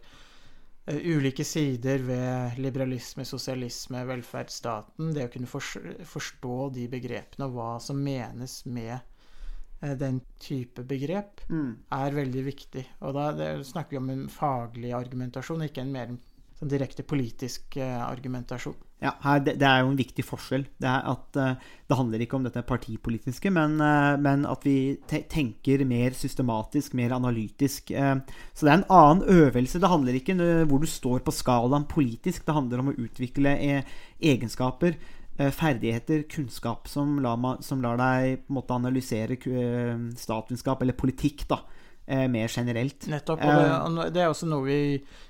ulike 0.87 1.45
sider 1.45 1.99
ved 2.07 2.59
liberalisme, 2.63 3.25
sosialisme, 3.27 4.05
velferdsstaten. 4.07 5.11
Det 5.17 5.27
å 5.27 5.33
kunne 5.33 5.51
forstå 5.51 6.59
de 6.77 6.87
begrepene 6.93 7.49
og 7.49 7.57
hva 7.57 7.71
som 7.83 7.99
menes 8.03 8.61
med 8.71 8.95
eh, 8.95 9.97
den 9.99 10.21
type 10.43 10.85
begrep 10.87 11.43
er 11.51 12.19
veldig 12.21 12.47
viktig. 12.47 12.87
Og 13.03 13.17
da 13.19 13.31
det, 13.35 13.51
snakker 13.67 13.97
vi 13.97 14.03
om 14.03 14.13
en 14.15 14.27
faglig 14.31 14.95
argumentasjon, 14.97 15.67
ikke 15.67 15.83
en 15.83 15.95
mer 15.97 16.15
sånn 16.61 16.73
direkte 16.73 17.03
politisk 17.07 17.81
eh, 17.83 17.99
argumentasjon. 18.07 18.79
Ja, 18.97 19.11
her, 19.21 19.43
det, 19.45 19.59
det 19.61 19.67
er 19.69 19.83
jo 19.83 19.91
en 19.91 19.99
viktig 19.99 20.25
forskjell. 20.25 20.63
Det 20.81 20.89
er 20.89 21.03
at 21.11 21.37
eh, 21.37 21.65
det 21.87 21.99
handler 21.99 22.23
ikke 22.25 22.39
om 22.39 22.47
dette 22.47 22.63
partipolitiske, 22.65 23.51
men, 23.53 23.77
eh, 23.85 24.15
men 24.25 24.47
at 24.49 24.65
vi 24.65 24.97
te 25.09 25.21
tenker 25.29 25.85
mer 25.89 26.17
systematisk, 26.17 26.97
mer 26.97 27.13
analytisk. 27.19 27.93
eh. 27.93 28.17
så 28.55 28.67
det 28.67 28.73
er 28.73 28.79
en 28.79 28.89
annen 28.97 29.29
øvelse. 29.37 29.83
Det 29.83 29.93
handler 29.93 30.17
ikke 30.17 30.39
om 30.39 30.73
hvor 30.73 30.81
du 30.81 30.89
står 30.89 31.21
på 31.27 31.37
skalaen 31.37 31.85
politisk. 31.85 32.47
Det 32.47 32.57
handler 32.57 32.81
om 32.81 32.91
å 32.95 32.97
utvikle 32.97 33.53
eh, 33.61 33.95
egenskaper 34.33 34.97
ferdigheter, 35.37 36.23
kunnskap, 36.33 36.87
som 36.89 37.19
lar, 37.21 37.37
som 37.61 37.83
lar 37.85 37.99
deg 38.01 38.47
måte 38.49 38.73
analysere 38.73 39.37
statsvitenskap, 39.37 40.81
eller 40.81 40.97
politikk, 40.97 41.43
da, 41.51 41.59
eh, 42.07 42.25
mer 42.27 42.49
generelt. 42.49 43.05
Nettopp. 43.13 43.45
Og 43.45 43.61
det, 43.61 43.67
og 43.77 44.15
det 44.15 44.23
er 44.23 44.31
også 44.31 44.49
noe 44.49 44.65
vi, 44.65 44.79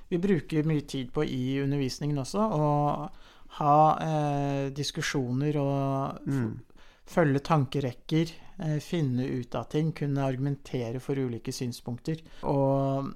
vi 0.06 0.20
bruker 0.22 0.62
mye 0.62 0.86
tid 0.86 1.10
på 1.10 1.26
i 1.26 1.58
undervisningen 1.64 2.22
også. 2.22 2.38
Å 2.38 3.25
ha 3.58 3.98
eh, 4.02 4.70
diskusjoner 4.76 5.56
og 5.60 6.26
Mm. 6.26 6.60
følge 7.06 7.40
tankerekker. 7.40 8.32
Eh, 8.58 8.78
finne 8.80 9.26
ut 9.28 9.54
av 9.54 9.68
ting. 9.68 9.92
Kunne 9.92 10.24
argumentere 10.24 11.00
for 11.00 11.14
ulike 11.16 11.52
synspunkter. 11.52 12.20
Og 12.44 13.12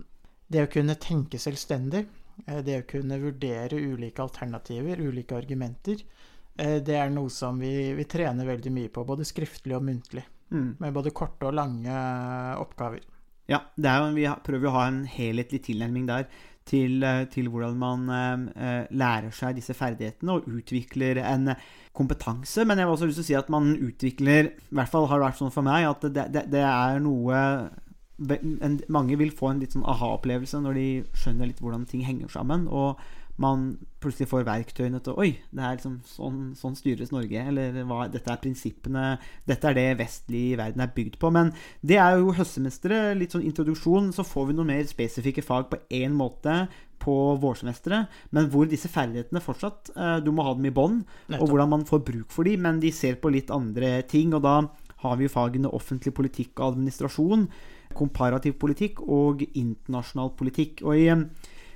det 0.50 0.66
å 0.66 0.70
kunne 0.72 0.94
tenke 0.96 1.38
selvstendig. 1.38 2.06
eh, 2.46 2.62
det 2.62 2.78
å 2.82 2.86
kunne 2.88 3.18
vurdere 3.20 3.76
ulike 3.76 4.22
alternativer, 4.22 4.96
ulike 4.96 5.36
argumenter. 5.36 6.02
eh, 6.58 6.78
det 6.80 6.94
er 6.96 7.10
noe 7.10 7.28
som 7.30 7.58
vi, 7.58 7.92
vi 7.94 8.04
trener 8.04 8.44
veldig 8.46 8.72
mye 8.72 8.88
på, 8.88 9.04
både 9.06 9.24
skriftlig 9.24 9.76
og 9.76 9.82
muntlig. 9.84 10.24
Mm. 10.50 10.76
Med 10.80 10.92
både 10.94 11.10
korte 11.12 11.46
og 11.46 11.54
lange 11.54 11.90
oppgaver. 12.58 13.00
Ja, 13.48 13.60
det 13.76 13.86
er 13.90 13.98
jo, 13.98 14.14
vi 14.14 14.26
prøver 14.44 14.68
å 14.68 14.72
ha 14.72 14.86
en 14.88 15.04
helhetlig 15.06 15.62
tilnærming 15.66 16.06
der 16.06 16.26
til, 16.70 17.02
eh, 17.02 17.26
til 17.32 17.50
hvordan 17.50 17.76
man 17.78 18.08
eh, 18.14 18.46
eh, 18.62 18.86
lærer 18.94 19.34
seg 19.34 19.58
disse 19.58 19.74
ferdighetene 19.76 20.38
og 20.38 20.48
utvikler 20.48 21.22
en 21.24 21.52
kompetanse. 21.96 22.64
Men 22.64 22.78
jeg 22.78 22.86
har 22.86 22.94
også 22.94 23.10
lyst 23.10 23.20
til 23.22 23.26
å 23.26 23.30
si 23.30 23.38
at 23.38 23.52
man 23.52 23.72
utvikler 23.74 24.52
I 24.54 24.78
hvert 24.78 24.92
fall 24.92 25.08
har 25.10 25.20
det 25.20 25.30
vært 25.30 25.40
sånn 25.40 25.54
for 25.54 25.66
meg 25.66 25.88
at 25.88 26.06
det, 26.06 26.26
det, 26.34 26.46
det 26.52 26.64
er 26.66 27.00
noe 27.02 27.40
Mange 28.92 29.16
vil 29.16 29.30
få 29.32 29.48
en 29.48 29.62
litt 29.62 29.72
sånn 29.72 29.86
aha-opplevelse 29.88 30.58
når 30.60 30.76
de 30.76 30.88
skjønner 31.16 31.48
litt 31.48 31.62
hvordan 31.64 31.86
ting 31.88 32.02
henger 32.04 32.28
sammen. 32.28 32.66
Og 32.68 33.00
man 33.40 33.70
plutselig 34.00 34.28
får 34.28 34.44
verktøyene 34.44 35.00
til 35.04 35.16
Oi, 35.20 35.30
det 35.52 35.62
er 35.64 35.78
liksom 35.78 35.96
sånn, 36.08 36.40
sånn 36.58 36.76
styres 36.76 37.12
Norge. 37.14 37.40
Eller 37.52 37.78
hva, 37.88 38.04
dette 38.12 38.28
er 38.32 38.40
prinsippene 38.42 39.04
Dette 39.48 39.70
er 39.70 39.78
det 39.78 39.86
vestlig 40.00 40.44
verden 40.60 40.84
er 40.84 40.92
bygd 40.96 41.16
på. 41.20 41.32
Men 41.32 41.54
det 41.80 41.96
er 42.00 42.18
jo 42.20 42.34
høstsemesteret. 42.36 43.16
Litt 43.16 43.36
sånn 43.36 43.46
introduksjon. 43.48 44.12
Så 44.16 44.26
får 44.28 44.50
vi 44.50 44.58
noen 44.58 44.72
mer 44.74 44.86
spesifikke 44.88 45.44
fag 45.44 45.70
på 45.72 45.80
én 46.02 46.16
måte 46.16 46.66
på 47.00 47.14
vårsemesteret, 47.40 48.12
men 48.36 48.48
hvor 48.52 48.66
disse 48.68 48.90
ferdighetene 48.92 49.40
fortsatt 49.40 49.88
eh, 49.94 50.18
Du 50.20 50.34
må 50.36 50.44
ha 50.44 50.50
dem 50.52 50.66
i 50.68 50.74
bånn, 50.74 50.98
og 51.38 51.46
hvordan 51.46 51.70
man 51.72 51.86
får 51.88 52.02
bruk 52.04 52.34
for 52.34 52.44
dem, 52.44 52.66
men 52.66 52.80
de 52.82 52.90
ser 52.92 53.16
på 53.22 53.32
litt 53.32 53.48
andre 53.54 54.02
ting. 54.10 54.34
Og 54.36 54.44
da 54.44 54.58
har 55.00 55.16
vi 55.16 55.24
jo 55.24 55.32
fagene 55.32 55.72
offentlig 55.72 56.12
politikk 56.16 56.60
og 56.60 56.74
administrasjon, 56.74 57.46
komparativ 57.96 58.58
politikk 58.60 59.00
og 59.06 59.46
internasjonal 59.48 60.34
politikk. 60.36 60.84
Og 60.84 61.00
i 61.00 61.08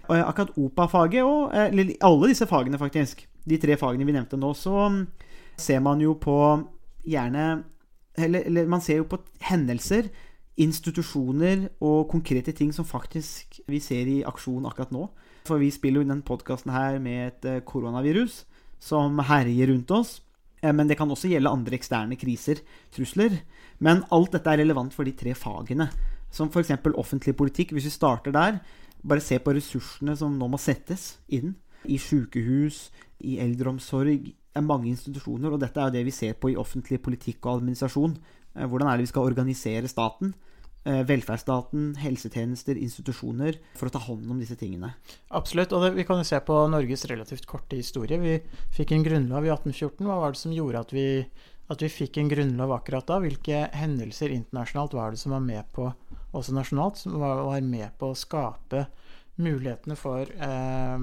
akkurat 0.08 0.56
OPA-faget, 0.58 1.22
og 1.24 1.54
eh, 1.54 1.70
eller 1.70 1.94
alle 2.04 2.32
disse 2.32 2.48
fagene 2.50 2.80
faktisk, 2.80 3.26
de 3.44 3.58
tre 3.60 3.76
fagene 3.76 4.06
vi 4.08 4.16
nevnte 4.16 4.38
nå, 4.40 4.52
så 4.56 4.88
mm, 4.88 5.00
ser 5.60 5.80
man 5.84 6.00
jo 6.00 6.14
på 6.20 6.36
gjerne 7.04 7.64
eller, 8.16 8.46
eller 8.46 8.70
man 8.70 8.82
ser 8.84 9.02
jo 9.02 9.08
på 9.10 9.18
hendelser, 9.42 10.08
institusjoner 10.60 11.64
og 11.82 12.06
konkrete 12.12 12.52
ting 12.54 12.70
som 12.74 12.86
faktisk 12.86 13.58
vi 13.66 13.80
ser 13.82 14.06
i 14.06 14.20
aksjon 14.26 14.66
akkurat 14.68 14.92
nå. 14.94 15.08
For 15.48 15.58
vi 15.58 15.72
spiller 15.74 16.02
jo 16.02 16.10
den 16.12 16.22
podkasten 16.22 16.70
her 16.72 17.00
med 17.02 17.26
et 17.26 17.48
eh, 17.50 17.64
koronavirus 17.66 18.44
som 18.80 19.18
herjer 19.18 19.72
rundt 19.72 19.90
oss. 19.90 20.20
Eh, 20.62 20.72
Men 20.72 20.88
det 20.88 20.96
kan 20.96 21.10
også 21.10 21.28
gjelde 21.32 21.50
andre 21.50 21.76
eksterne 21.76 22.16
kriser, 22.16 22.62
trusler. 22.94 23.40
Men 23.82 24.04
alt 24.14 24.32
dette 24.32 24.52
er 24.52 24.62
relevant 24.62 24.94
for 24.94 25.04
de 25.04 25.12
tre 25.12 25.34
fagene. 25.34 25.90
Som 26.30 26.48
f.eks. 26.50 26.70
offentlig 26.94 27.36
politikk. 27.36 27.74
Hvis 27.74 27.90
vi 27.90 27.94
starter 27.98 28.32
der, 28.34 28.62
bare 29.04 29.20
se 29.24 29.38
på 29.38 29.52
ressursene 29.56 30.16
som 30.16 30.34
nå 30.38 30.48
må 30.48 30.58
settes 30.60 31.18
inn. 31.28 31.54
I 31.84 31.98
sykehus, 32.00 32.88
i 33.20 33.36
eldreomsorg. 33.44 34.30
Det 34.30 34.60
er 34.60 34.64
mange 34.64 34.88
institusjoner, 34.88 35.52
og 35.52 35.60
dette 35.60 35.80
er 35.82 35.90
jo 35.90 35.96
det 35.98 36.04
vi 36.06 36.14
ser 36.14 36.32
på 36.40 36.52
i 36.52 36.56
offentlig 36.56 37.00
politikk 37.04 37.44
og 37.44 37.58
administrasjon. 37.60 38.16
Eh, 38.56 38.64
Hvordan 38.70 38.88
er 38.88 38.96
det 38.96 39.04
vi 39.08 39.12
skal 39.12 39.28
organisere 39.28 39.90
staten? 39.90 40.32
eh, 40.86 41.00
Velferdsstaten, 41.08 41.94
helsetjenester, 41.96 42.76
institusjoner, 42.76 43.56
for 43.78 43.88
å 43.88 43.92
ta 43.94 44.00
hånd 44.04 44.28
om 44.30 44.40
disse 44.40 44.56
tingene. 44.60 44.90
Absolutt. 45.32 45.72
Og 45.72 45.80
det, 45.84 45.94
vi 45.96 46.04
kan 46.04 46.20
jo 46.20 46.26
se 46.28 46.40
på 46.44 46.58
Norges 46.68 47.06
relativt 47.08 47.46
korte 47.48 47.78
historie. 47.78 48.18
Vi 48.20 48.34
fikk 48.76 48.92
en 48.92 49.04
grunnlov 49.06 49.46
i 49.48 49.52
1814. 49.54 50.04
Hva 50.04 50.18
var 50.20 50.34
det 50.36 50.40
som 50.42 50.52
gjorde 50.52 50.82
at 50.84 50.92
vi, 50.92 51.06
at 51.72 51.82
vi 51.82 51.88
fikk 51.92 52.18
en 52.20 52.28
grunnlov 52.28 52.74
akkurat 52.76 53.06
da? 53.08 53.20
Hvilke 53.22 53.66
hendelser 53.76 54.34
internasjonalt 54.34 54.96
var 54.96 55.14
det 55.14 55.22
som 55.22 55.34
var 55.36 55.44
med 55.44 55.64
på, 55.72 55.88
også 56.34 56.54
nasjonalt, 56.56 57.00
som 57.00 57.16
var, 57.22 57.44
var 57.46 57.64
med 57.64 57.94
på 58.00 58.12
å 58.12 58.18
skape 58.18 58.86
mulighetene 59.34 59.96
for 59.98 60.28
eh, 60.30 60.98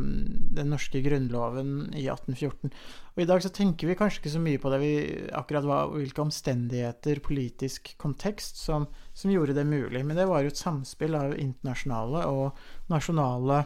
den 0.55 0.69
norske 0.71 1.01
grunnloven 1.03 1.91
i 1.97 2.05
1814. 2.07 2.71
Og 3.11 3.23
I 3.23 3.27
dag 3.27 3.43
så 3.43 3.51
tenker 3.51 3.89
vi 3.89 3.97
kanskje 3.99 4.21
ikke 4.21 4.33
så 4.37 4.43
mye 4.43 4.61
på 4.61 4.71
det, 4.71 4.79
vi, 4.83 4.93
akkurat 5.35 5.67
hva, 5.67 5.81
hvilke 5.91 6.23
omstendigheter, 6.23 7.19
politisk 7.25 7.93
kontekst, 7.99 8.61
som, 8.61 8.87
som 9.13 9.33
gjorde 9.33 9.57
det 9.57 9.67
mulig. 9.67 10.05
Men 10.05 10.15
det 10.19 10.29
var 10.31 10.45
jo 10.45 10.53
et 10.53 10.61
samspill 10.61 11.17
av 11.19 11.35
internasjonale 11.35 12.23
og 12.31 12.61
nasjonale 12.91 13.65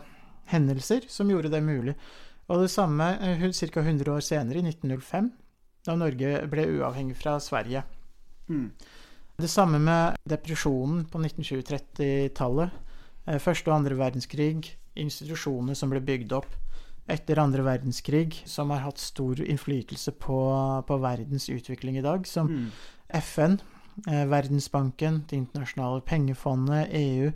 hendelser 0.49 1.05
som 1.09 1.29
gjorde 1.29 1.53
det 1.53 1.61
mulig. 1.65 1.95
Og 2.49 2.61
det 2.61 2.73
samme 2.73 3.13
ca. 3.17 3.81
100 3.81 4.11
år 4.13 4.25
senere, 4.25 4.61
i 4.61 4.73
1905, 4.73 5.29
da 5.85 5.95
Norge 5.95 6.47
ble 6.49 6.65
uavhengig 6.79 7.17
fra 7.19 7.37
Sverige. 7.39 7.83
Det 9.37 9.49
samme 9.51 9.79
med 9.79 10.15
depresjonen 10.29 11.05
på 11.11 11.19
1920-30-tallet. 11.19 12.69
Eh, 13.27 13.39
Første 13.41 13.71
og 13.71 13.77
andre 13.79 13.97
verdenskrig, 13.99 14.75
institusjoner 14.95 15.75
som 15.75 15.91
ble 15.91 15.99
bygd 16.05 16.31
opp 16.37 16.53
etter 17.11 17.37
andre 17.37 17.61
verdenskrig, 17.65 18.41
som 18.49 18.71
har 18.73 18.81
hatt 18.85 18.97
stor 18.97 19.41
innflytelse 19.43 20.15
på, 20.17 20.39
på 20.87 20.97
verdens 21.03 21.49
utvikling 21.53 21.97
i 21.99 22.05
dag, 22.05 22.25
som 22.27 22.47
Mm. 22.47 22.71
FN, 23.13 23.59
eh, 24.07 24.25
Verdensbanken, 24.25 25.23
Det 25.27 25.37
internasjonale 25.37 26.01
pengefondet, 26.01 26.89
EU 26.93 27.31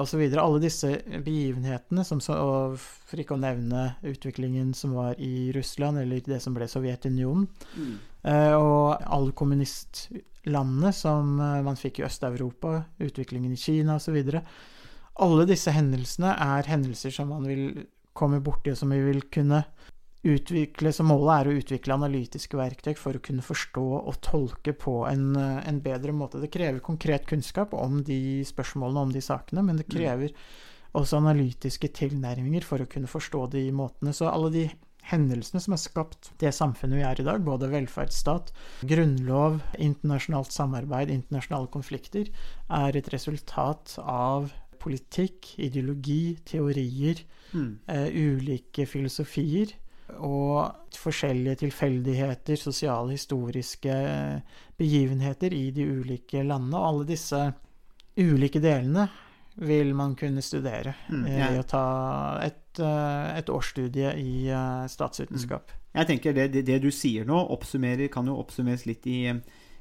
osv. 0.00 0.20
Alle 0.36 0.60
disse 0.60 0.90
begivenhetene, 1.24 2.04
som 2.04 2.20
og 2.34 2.76
for 2.80 3.20
ikke 3.20 3.36
å 3.36 3.40
nevne 3.40 3.96
utviklingen 4.06 4.74
som 4.76 4.92
var 4.98 5.14
i 5.18 5.50
Russland, 5.56 5.98
eller 6.02 6.20
det 6.26 6.40
som 6.42 6.54
ble 6.54 6.68
Sovjetunionen, 6.68 7.48
Mm. 7.76 7.98
eh, 8.24 8.54
og 8.54 9.00
alle 9.06 9.32
kommunistlandene 9.32 10.92
som 10.92 11.40
eh, 11.40 11.62
man 11.62 11.76
fikk 11.76 12.00
i 12.00 12.04
Øst-Europa, 12.04 12.84
utviklingen 13.00 13.52
i 13.52 13.56
Kina 13.56 13.96
osv. 13.96 14.42
Alle 15.20 15.46
disse 15.46 15.70
hendelsene 15.70 16.36
er 16.38 16.68
hendelser 16.68 17.10
som 17.12 17.28
man 17.28 17.44
vil 17.48 17.86
komme 18.14 18.40
borti, 18.40 18.70
og 18.70 18.76
som 18.76 18.90
vi 18.90 19.00
vil 19.00 19.22
kunne 19.32 19.64
utvikle 20.22 20.92
Så 20.92 21.04
målet 21.06 21.32
er 21.34 21.48
å 21.48 21.58
utvikle 21.60 21.96
analytiske 21.96 22.58
verktøy 22.58 22.92
for 22.98 23.16
å 23.16 23.22
kunne 23.24 23.44
forstå 23.44 23.84
og 24.00 24.18
tolke 24.24 24.74
på 24.76 25.06
en, 25.08 25.36
eh, 25.36 25.68
en 25.68 25.80
bedre 25.80 26.12
måte. 26.12 26.40
Det 26.40 26.50
krever 26.52 26.80
konkret 26.80 27.26
kunnskap 27.26 27.72
om 27.72 28.02
de 28.02 28.44
spørsmålene, 28.44 29.00
om 29.00 29.12
de 29.12 29.20
sakene, 29.20 29.64
men 29.64 29.76
det 29.76 29.88
krever 29.88 30.34
også 30.94 31.22
analytiske 31.22 31.88
tilnærminger 31.88 32.62
for 32.62 32.78
å 32.78 32.88
kunne 32.88 33.08
forstå 33.08 33.50
de 33.50 33.70
måtene. 33.72 34.12
Så 34.12 34.30
alle 34.30 34.50
de 34.50 34.70
hendelsene 35.10 35.60
som 35.60 35.72
har 35.72 35.78
skapt 35.78 36.30
det 36.38 36.52
samfunnet 36.52 36.98
vi 36.98 37.06
er 37.06 37.20
i 37.20 37.24
dag, 37.24 37.42
både 37.42 37.70
velferdsstat, 37.70 38.50
grunnlov, 38.84 39.62
internasjonalt 39.78 40.52
samarbeid, 40.52 41.08
internasjonale 41.08 41.70
konflikter, 41.72 42.28
er 42.68 42.96
et 42.96 43.08
resultat 43.08 43.98
av 44.04 44.52
politikk, 44.78 45.54
ideologi, 45.58 46.36
teorier, 46.44 47.24
Mm. 47.52 47.80
uh, 47.88 48.06
ulike 48.06 48.86
filosofier 48.86 49.72
og 50.18 50.96
forskjellige 50.98 51.62
tilfeldigheter, 51.64 52.58
sosiale, 52.58 53.14
historiske 53.16 53.90
eh, 53.94 54.60
begivenheter 54.78 55.54
i 55.54 55.70
de 55.74 55.86
ulike 55.86 56.42
landene. 56.42 56.78
Og 56.78 56.88
alle 56.88 57.08
disse 57.12 57.40
ulike 58.20 58.62
delene 58.62 59.08
vil 59.60 59.94
man 59.94 60.14
kunne 60.16 60.42
studere 60.42 60.94
Mm, 61.08 61.24
eh, 61.26 61.38
ja. 61.38 61.50
ved 61.50 61.60
å 61.60 61.68
ta 61.68 61.86
et, 62.44 62.78
eh, 62.78 63.38
et 63.38 63.50
årsstudie 63.50 64.14
i 64.18 64.50
statsvitenskap. 64.88 65.70
Mm. 65.70 65.80
Jeg 65.94 66.06
tenker 66.06 66.32
det, 66.32 66.52
det, 66.54 66.66
det 66.66 66.82
du 66.82 66.90
sier 66.94 67.24
nå, 67.26 67.42
kan 68.12 68.26
jo 68.26 68.38
oppsummeres 68.38 68.86
litt 68.86 69.06
i, 69.06 69.26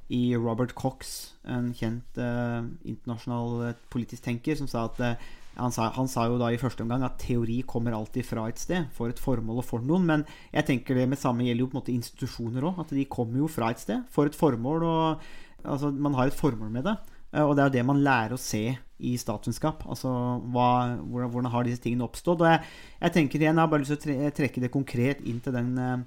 i 0.09 0.35
Robert 0.35 0.73
Cox, 0.73 1.35
en 1.45 1.69
kjent 1.73 2.17
uh, 2.17 2.65
internasjonal 2.81 3.75
politisk 3.93 4.25
tenker, 4.25 4.57
som 4.57 4.67
sa 4.67 4.87
at 4.89 4.99
eh, 5.05 5.27
han 5.59 5.73
sa, 5.75 5.89
han 5.95 6.07
sa 6.09 6.25
jo 6.29 6.39
da 6.39 6.49
i 6.53 6.59
første 6.59 6.83
omgang 6.85 7.03
at 7.05 7.19
teori 7.21 7.59
kommer 7.67 7.95
alltid 7.97 8.25
fra 8.27 8.47
et 8.49 8.61
sted, 8.61 8.87
for 8.95 9.11
et 9.11 9.19
formål 9.19 9.61
og 9.61 9.67
for 9.67 9.83
noen. 9.85 10.07
Men 10.07 10.25
jeg 10.53 10.67
tenker 10.69 10.97
det 10.97 11.07
med 11.11 11.19
samme 11.21 11.45
gjelder 11.45 11.65
jo 11.65 11.69
på 11.69 11.75
en 11.77 11.81
måte 11.81 11.95
institusjoner 11.95 12.67
òg. 12.69 12.83
At 12.85 12.93
de 12.95 13.07
kommer 13.11 13.43
jo 13.43 13.49
fra 13.51 13.71
et 13.73 13.81
sted, 13.83 14.03
for 14.13 14.29
et 14.29 14.37
formål. 14.37 14.83
og 14.83 15.25
altså, 15.63 15.91
Man 15.91 16.15
har 16.17 16.31
et 16.31 16.39
formål 16.39 16.71
med 16.73 16.87
det. 16.89 16.95
Eh, 17.33 17.43
Og 17.43 17.55
det 17.55 17.63
er 17.63 17.69
jo 17.69 17.77
det 17.77 17.85
man 17.85 18.03
lærer 18.03 18.35
å 18.35 18.41
se 18.41 18.63
i 18.99 19.15
statsvitenskap. 19.15 19.85
Altså 19.87 20.09
hvordan, 20.51 20.99
hvordan 21.07 21.51
har 21.51 21.67
disse 21.67 21.83
tingene 21.83 22.07
oppstått. 22.07 22.41
Og 22.41 22.49
jeg, 22.49 22.63
jeg 23.01 23.15
tenker 23.15 23.39
igjen, 23.39 23.55
jeg 23.55 23.63
har 23.63 23.71
bare 23.71 23.83
lyst 23.85 23.95
til 23.95 23.99
å 23.99 24.05
tre, 24.07 24.31
trekke 24.41 24.63
det 24.63 24.71
konkret 24.73 25.21
inn 25.27 25.43
til 25.43 25.55
den 25.55 25.75
eh, 25.77 25.99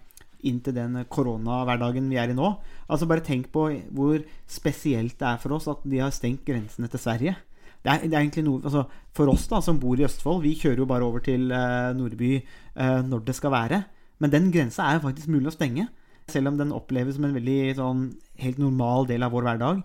inn 0.43 0.59
til 0.59 0.75
den 0.75 1.05
koronahverdagen 1.07 2.09
vi 2.11 2.19
er 2.19 2.33
i 2.33 2.35
nå. 2.35 2.49
Altså 2.91 3.07
Bare 3.07 3.23
tenk 3.23 3.53
på 3.55 3.69
hvor 3.95 4.25
spesielt 4.51 5.15
det 5.21 5.29
er 5.29 5.39
for 5.39 5.55
oss 5.55 5.69
at 5.71 5.85
de 5.87 6.01
har 6.03 6.11
stengt 6.15 6.43
grensene 6.49 6.91
til 6.91 6.99
Sverige. 6.99 7.37
Det 7.83 7.91
er, 7.91 8.05
det 8.07 8.15
er 8.15 8.21
egentlig 8.23 8.45
noe 8.47 8.61
altså 8.63 8.85
For 9.13 9.27
oss 9.33 9.49
da 9.51 9.59
som 9.61 9.79
bor 9.83 9.99
i 9.99 10.05
Østfold, 10.07 10.43
vi 10.45 10.53
kjører 10.55 10.79
jo 10.85 10.87
bare 10.87 11.03
over 11.05 11.21
til 11.25 11.49
uh, 11.51 11.91
Nordby 11.99 12.37
uh, 12.79 13.01
når 13.03 13.25
det 13.27 13.35
skal 13.35 13.51
være. 13.53 13.83
Men 14.23 14.31
den 14.31 14.51
grensa 14.55 14.87
er 14.87 15.01
jo 15.01 15.09
faktisk 15.09 15.29
mulig 15.35 15.51
å 15.51 15.57
stenge. 15.57 15.89
Selv 16.31 16.53
om 16.53 16.57
den 16.61 16.71
oppleves 16.73 17.17
som 17.19 17.25
en 17.27 17.35
veldig 17.35 17.75
sånn 17.81 18.05
helt 18.39 18.59
normal 18.63 19.09
del 19.11 19.27
av 19.27 19.33
vår 19.35 19.49
hverdag. 19.49 19.83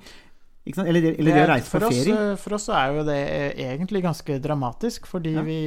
Ikke 0.67 0.77
sant? 0.77 0.89
Eller, 0.91 1.01
det- 1.01 1.15
eller 1.19 1.33
det 1.39 1.43
å 1.47 1.49
reise 1.49 1.71
for 1.71 1.79
på 1.81 1.89
oss, 1.89 1.97
ferie. 1.97 2.17
Oss, 2.35 2.41
For 2.43 2.53
oss 2.59 2.67
er 2.69 2.93
jo 2.93 3.03
det 3.07 3.17
eh, 3.17 3.61
egentlig 3.71 4.03
ganske 4.05 4.37
dramatisk, 4.43 5.07
fordi 5.09 5.33
Ja. 5.33 5.41
vi 5.47 5.59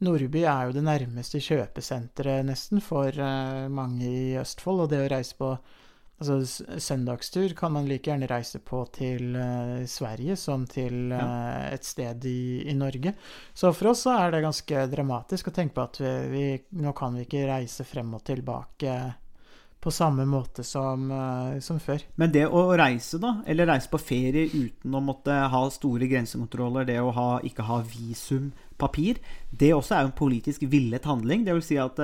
Nordby 0.00 0.42
er 0.48 0.66
jo 0.66 0.72
det 0.72 0.82
nærmeste 0.86 1.38
kjøpesenteret 1.44 2.46
nesten 2.48 2.80
for 2.82 3.12
uh, 3.20 3.68
mange 3.68 4.08
i 4.08 4.36
Østfold, 4.40 4.80
og 4.86 4.88
det 4.90 5.02
å 5.04 5.10
reise 5.12 5.36
på 5.36 5.50
Altså 6.20 6.66
søndagstur 6.76 7.54
kan 7.56 7.72
man 7.72 7.86
like 7.88 8.10
gjerne 8.10 8.26
reise 8.28 8.58
på 8.60 8.82
til 8.92 9.38
uh, 9.40 9.86
Sverige 9.88 10.34
som 10.36 10.66
til 10.68 11.14
uh, 11.16 11.70
et 11.72 11.86
sted 11.86 12.26
i, 12.28 12.66
i 12.68 12.74
Norge. 12.76 13.14
Så 13.56 13.70
for 13.72 13.94
oss 13.94 14.02
så 14.04 14.18
er 14.18 14.34
det 14.34 14.42
ganske 14.44 14.82
dramatisk 14.92 15.48
å 15.48 15.54
tenke 15.56 15.78
på 15.78 15.86
at 15.86 16.00
vi, 16.04 16.44
vi 16.68 16.82
nå 16.84 16.92
kan 16.98 17.16
vi 17.16 17.24
ikke 17.24 17.46
reise 17.48 17.86
frem 17.88 18.12
og 18.18 18.26
tilbake 18.28 18.96
på 19.80 19.92
samme 19.96 20.26
måte 20.28 20.60
som, 20.60 21.06
uh, 21.08 21.56
som 21.64 21.78
før. 21.80 22.04
Men 22.20 22.34
det 22.34 22.44
å 22.52 22.66
reise, 22.76 23.16
da, 23.22 23.38
eller 23.48 23.70
reise 23.70 23.88
på 23.88 24.02
ferie 24.02 24.50
uten 24.52 24.92
å 24.92 25.00
måtte 25.00 25.32
ha 25.32 25.62
store 25.72 26.04
grensekontroller, 26.10 26.84
det 26.84 26.98
å 27.00 27.14
ha, 27.16 27.30
ikke 27.48 27.64
ha 27.64 27.78
visumpapir, 27.94 29.22
det 29.48 29.72
også 29.72 29.96
er 29.96 30.04
jo 30.04 30.12
en 30.12 30.20
politisk 30.20 30.68
villet 30.68 31.08
handling. 31.08 31.48
Det 31.48 31.56
vil 31.56 31.64
si 31.64 31.80
at 31.80 31.96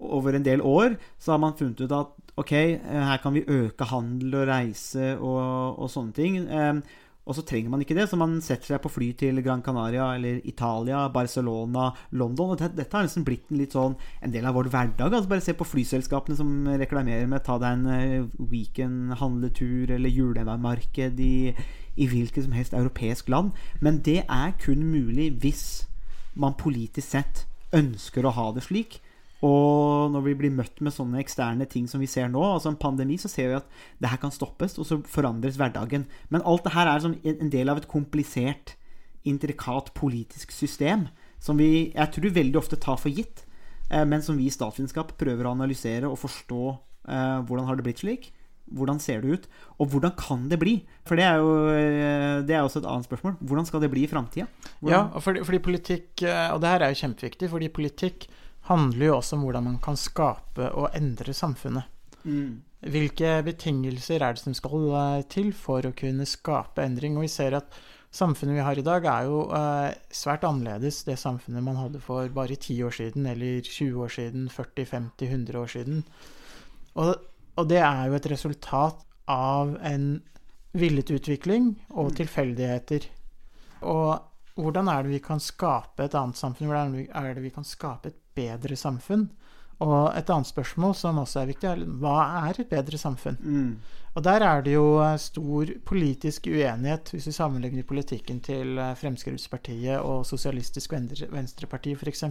over 0.00 0.40
en 0.40 0.48
del 0.48 0.64
år 0.64 0.96
så 1.20 1.34
har 1.34 1.44
man 1.44 1.58
funnet 1.60 1.84
ut 1.84 1.96
at 2.00 2.27
ok, 2.38 2.52
eh, 2.54 3.04
her 3.10 3.20
kan 3.22 3.34
vi 3.34 3.46
øke 3.46 3.90
handel 3.90 4.40
og 4.40 4.48
reise 4.48 5.12
og, 5.18 5.78
og 5.78 5.92
sånne 5.92 6.16
ting. 6.16 6.40
Eh, 6.46 7.04
og 7.28 7.36
så 7.36 7.42
trenger 7.44 7.68
man 7.68 7.82
ikke 7.84 7.92
det, 7.92 8.06
så 8.08 8.16
man 8.16 8.38
setter 8.40 8.70
seg 8.70 8.78
på 8.80 8.88
fly 8.88 9.10
til 9.20 9.42
Gran 9.44 9.60
Canaria 9.60 10.06
eller 10.16 10.38
Italia, 10.48 11.02
Barcelona, 11.12 11.90
London. 12.16 12.54
Og 12.54 12.62
dette 12.62 12.88
har 12.96 13.04
liksom 13.04 13.26
blitt 13.26 13.50
en 13.52 13.60
litt 13.60 13.76
sånn 13.76 13.98
en 14.24 14.32
del 14.32 14.48
av 14.48 14.56
vår 14.56 14.70
hverdag. 14.72 15.12
Altså 15.12 15.28
bare 15.28 15.44
se 15.44 15.52
på 15.58 15.66
flyselskapene 15.68 16.38
som 16.38 16.54
reklamerer 16.80 17.28
med 17.28 17.44
ta 17.44 17.58
deg 17.60 17.76
en 17.76 17.90
eh, 17.92 18.46
weekend-handletur 18.54 19.92
eller 19.98 20.14
julemarked 20.14 21.20
i, 21.20 21.52
i 22.00 22.08
hvilket 22.08 22.46
som 22.46 22.56
helst 22.56 22.76
europeisk 22.78 23.28
land. 23.28 23.52
Men 23.84 24.00
det 24.08 24.22
er 24.24 24.56
kun 24.64 24.88
mulig 24.88 25.34
hvis 25.42 25.66
man 26.38 26.56
politisk 26.56 27.12
sett 27.12 27.44
ønsker 27.76 28.24
å 28.24 28.32
ha 28.38 28.48
det 28.56 28.64
slik. 28.64 29.02
Og 29.46 30.10
når 30.10 30.24
vi 30.24 30.34
blir 30.40 30.54
møtt 30.54 30.80
med 30.82 30.94
sånne 30.94 31.20
eksterne 31.22 31.66
ting 31.70 31.86
som 31.90 32.02
vi 32.02 32.08
ser 32.10 32.30
nå, 32.32 32.42
altså 32.42 32.72
en 32.72 32.80
pandemi, 32.80 33.18
så 33.22 33.30
ser 33.30 33.52
vi 33.52 33.58
at 33.60 33.68
det 34.02 34.10
her 34.10 34.18
kan 34.22 34.34
stoppes, 34.34 34.74
og 34.82 34.88
så 34.88 34.98
forandres 35.06 35.58
hverdagen. 35.60 36.08
Men 36.32 36.42
alt 36.42 36.66
det 36.66 36.74
her 36.74 36.90
er 36.90 37.04
som 37.04 37.14
en 37.22 37.52
del 37.52 37.70
av 37.70 37.78
et 37.78 37.90
komplisert, 37.90 38.74
intrikat 39.28 39.92
politisk 39.98 40.54
system 40.54 41.08
som 41.42 41.58
vi, 41.60 41.92
jeg 41.92 42.10
tror, 42.14 42.34
veldig 42.34 42.58
ofte 42.58 42.78
tar 42.80 42.98
for 42.98 43.12
gitt, 43.12 43.44
eh, 43.90 44.04
men 44.08 44.24
som 44.24 44.38
vi 44.38 44.48
i 44.48 44.54
statsvitenskap 44.54 45.14
prøver 45.20 45.46
å 45.46 45.54
analysere 45.54 46.08
og 46.08 46.18
forstå 46.22 46.62
eh, 46.72 47.38
hvordan 47.46 47.68
har 47.68 47.78
det 47.78 47.86
blitt 47.86 48.02
slik. 48.02 48.30
Hvordan 48.74 48.98
ser 49.00 49.22
det 49.22 49.30
ut? 49.32 49.46
Og 49.80 49.88
hvordan 49.92 50.12
kan 50.18 50.48
det 50.50 50.58
bli? 50.60 50.74
For 51.08 51.16
det 51.16 51.24
er 51.24 51.38
jo 51.40 51.52
eh, 51.72 52.40
det 52.44 52.56
er 52.56 52.64
også 52.64 52.82
et 52.82 52.90
annet 52.90 53.08
spørsmål. 53.08 53.38
Hvordan 53.40 53.68
skal 53.68 53.84
det 53.84 53.90
bli 53.94 54.04
i 54.04 54.10
framtida? 54.10 54.48
Ja, 54.84 55.06
fordi, 55.22 55.44
fordi 55.46 55.62
politikk 55.64 56.22
eh, 56.26 56.50
Og 56.52 56.60
det 56.62 56.74
her 56.74 56.84
er 56.84 56.92
jo 56.92 57.00
kjempeviktig, 57.00 57.48
fordi 57.54 57.70
politikk 57.72 58.28
handler 58.68 59.06
jo 59.08 59.18
også 59.18 59.36
om 59.36 59.44
hvordan 59.46 59.68
man 59.70 59.78
kan 59.82 59.96
skape 59.98 60.70
og 60.76 60.90
endre 60.96 61.34
samfunnet. 61.36 61.88
Mm. 62.24 62.60
Hvilke 62.92 63.38
betingelser 63.46 64.22
er 64.22 64.36
det 64.36 64.42
som 64.44 64.54
skal 64.54 64.90
eh, 64.94 65.22
til 65.30 65.52
for 65.56 65.86
å 65.86 65.94
kunne 65.96 66.26
skape 66.28 66.84
endring? 66.84 67.16
Og 67.18 67.26
vi 67.26 67.32
ser 67.32 67.56
at 67.58 67.72
samfunnet 68.14 68.58
vi 68.58 68.64
har 68.64 68.78
i 68.78 68.84
dag, 68.84 69.04
er 69.08 69.26
jo 69.28 69.42
eh, 69.56 69.96
svært 70.14 70.46
annerledes 70.48 71.02
det 71.08 71.18
samfunnet 71.20 71.64
man 71.64 71.80
hadde 71.80 72.02
for 72.04 72.28
bare 72.34 72.56
10 72.56 72.78
år 72.86 72.94
siden, 73.00 73.26
eller 73.30 73.60
20 73.64 74.04
år 74.04 74.14
siden, 74.14 74.46
40, 74.52 74.86
50, 74.92 75.26
100 75.26 75.60
år 75.60 75.74
siden. 75.74 76.04
Og, 76.98 77.14
og 77.58 77.68
det 77.70 77.82
er 77.82 78.08
jo 78.08 78.18
et 78.18 78.30
resultat 78.32 79.04
av 79.28 79.74
en 79.84 80.08
villet 80.78 81.10
utvikling 81.10 81.72
og 81.90 82.14
tilfeldigheter. 82.18 83.08
Og 83.88 84.18
hvordan 84.58 84.90
er 84.90 85.04
det 85.04 85.12
vi 85.12 85.20
kan 85.22 85.40
skape 85.42 86.08
et 86.08 86.16
annet 86.18 86.38
samfunn? 86.38 86.70
Hvordan 86.70 86.96
er 87.06 87.34
det 87.34 87.44
vi 87.44 87.54
kan 87.54 87.66
skape 87.66 88.10
et 88.10 88.18
bedre 88.38 88.76
samfunn? 88.78 89.28
Og 89.78 90.10
et 90.18 90.30
annet 90.34 90.48
spørsmål 90.48 90.94
som 90.98 91.20
også 91.22 91.44
er 91.44 91.50
viktig, 91.52 91.68
er 91.70 91.84
hva 92.02 92.16
er 92.48 92.58
et 92.58 92.70
bedre 92.70 92.98
samfunn? 92.98 93.36
Mm. 93.38 93.98
Og 94.18 94.24
der 94.26 94.42
er 94.42 94.64
det 94.66 94.72
jo 94.74 94.86
eh, 94.98 95.14
stor 95.22 95.70
politisk 95.86 96.48
uenighet, 96.50 97.12
hvis 97.14 97.28
vi 97.28 97.34
sammenligner 97.36 97.86
politikken 97.86 98.40
til 98.42 98.80
eh, 98.82 98.96
Fremskrittspartiet 98.98 100.00
og 100.00 100.26
Sosialistisk 100.26 100.96
Venstre- 100.96 101.30
Venstreparti 101.30 101.94
f.eks. 101.94 102.24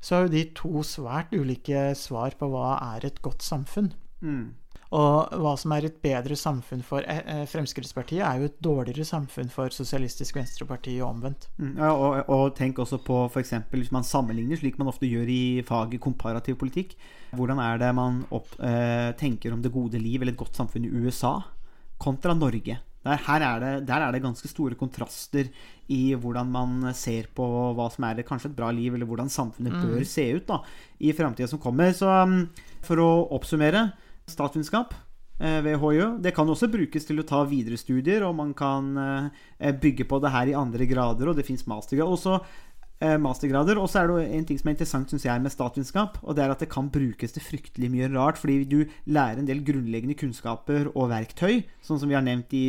Så 0.00 0.14
har 0.16 0.24
jo 0.24 0.32
de 0.32 0.46
to 0.56 0.82
svært 0.86 1.36
ulike 1.36 1.90
svar 1.98 2.32
på 2.38 2.48
hva 2.48 2.78
er 2.94 3.10
et 3.10 3.20
godt 3.20 3.44
samfunn. 3.44 3.92
Mm. 4.24 4.54
Og 4.92 5.32
hva 5.40 5.54
som 5.56 5.72
er 5.72 5.86
et 5.88 5.96
bedre 6.04 6.36
samfunn 6.36 6.82
for 6.84 7.06
eh, 7.08 7.22
eh, 7.24 7.42
Fremskrittspartiet, 7.48 8.20
er 8.26 8.42
jo 8.42 8.50
et 8.50 8.58
dårligere 8.60 9.06
samfunn 9.08 9.48
for 9.52 9.72
Sosialistisk 9.72 10.36
Venstreparti 10.36 10.98
og 11.00 11.14
omvendt. 11.14 11.48
Mm, 11.56 11.74
Ja, 11.80 11.94
og, 11.96 12.28
og 12.28 12.52
tenk 12.58 12.82
også 12.82 13.00
på 13.00 13.22
f.eks. 13.30 13.54
hvis 13.72 13.92
man 13.94 14.04
sammenligner, 14.04 14.60
slik 14.60 14.76
man 14.80 14.92
ofte 14.92 15.08
gjør 15.08 15.32
i 15.32 15.42
faget 15.64 16.02
komparativ 16.04 16.60
politikk. 16.60 16.92
Hvordan 17.32 17.62
er 17.64 17.80
det 17.80 17.90
man 17.96 18.22
opp, 18.36 18.52
eh, 18.60 19.10
tenker 19.16 19.56
om 19.56 19.64
det 19.64 19.72
gode 19.72 20.00
liv 20.02 20.20
eller 20.20 20.36
et 20.36 20.42
godt 20.44 20.60
samfunn 20.60 20.84
i 20.84 20.92
USA 20.92 21.38
kontra 22.02 22.36
Norge? 22.36 22.76
Der, 23.02 23.18
er 23.18 23.58
det, 23.58 23.72
der 23.88 24.04
er 24.04 24.12
det 24.14 24.22
ganske 24.22 24.46
store 24.46 24.76
kontraster 24.78 25.48
i 25.90 26.14
hvordan 26.14 26.52
man 26.52 26.92
ser 26.94 27.26
på 27.34 27.46
hva 27.74 27.88
som 27.90 28.06
er 28.06 28.22
kanskje 28.22 28.52
et 28.52 28.58
bra 28.60 28.68
liv, 28.70 28.94
eller 28.94 29.08
hvordan 29.08 29.32
samfunnet 29.32 29.74
bør 29.74 30.04
se 30.06 30.28
ut 30.36 30.46
da, 30.46 30.60
i 31.02 31.10
framtida 31.16 31.48
som 31.50 31.58
kommer. 31.58 31.90
Så 31.96 32.06
um, 32.06 32.44
for 32.86 33.02
å 33.02 33.10
oppsummere 33.34 33.88
statsvitenskap 34.30 34.94
eh, 35.40 35.60
ved 35.64 35.78
HiØ. 35.82 36.08
Det 36.22 36.34
kan 36.36 36.48
også 36.48 36.70
brukes 36.72 37.08
til 37.08 37.22
å 37.22 37.26
ta 37.28 37.42
videre 37.48 37.78
studier, 37.80 38.26
og 38.26 38.36
man 38.38 38.52
kan 38.56 38.92
eh, 38.98 39.72
bygge 39.72 40.06
på 40.08 40.20
det 40.22 40.34
her 40.34 40.52
i 40.52 40.58
andre 40.58 40.88
grader, 40.90 41.30
og 41.30 41.38
det 41.38 41.46
fins 41.48 41.66
mastergrader. 41.70 42.12
Også 42.12 42.38
eh, 43.02 43.18
mastergrader. 43.20 43.80
Og 43.82 43.90
så 43.90 44.02
er 44.02 44.10
det 44.12 44.26
en 44.38 44.48
ting 44.48 44.60
som 44.60 44.70
er 44.70 44.76
interessant 44.76 45.12
synes 45.12 45.26
jeg, 45.28 45.44
med 45.44 45.54
statsvitenskap, 45.54 46.18
og 46.22 46.38
det 46.38 46.46
er 46.46 46.54
at 46.54 46.64
det 46.64 46.70
kan 46.72 46.90
brukes 46.92 47.34
til 47.34 47.46
fryktelig 47.46 47.92
mye 47.92 48.10
rart, 48.14 48.40
fordi 48.40 48.62
du 48.70 48.82
lærer 49.10 49.42
en 49.42 49.48
del 49.48 49.64
grunnleggende 49.66 50.18
kunnskaper 50.18 50.92
og 50.94 51.10
verktøy, 51.12 51.62
sånn 51.84 52.02
som 52.02 52.10
vi 52.10 52.18
har 52.18 52.26
nevnt 52.26 52.54
i 52.56 52.66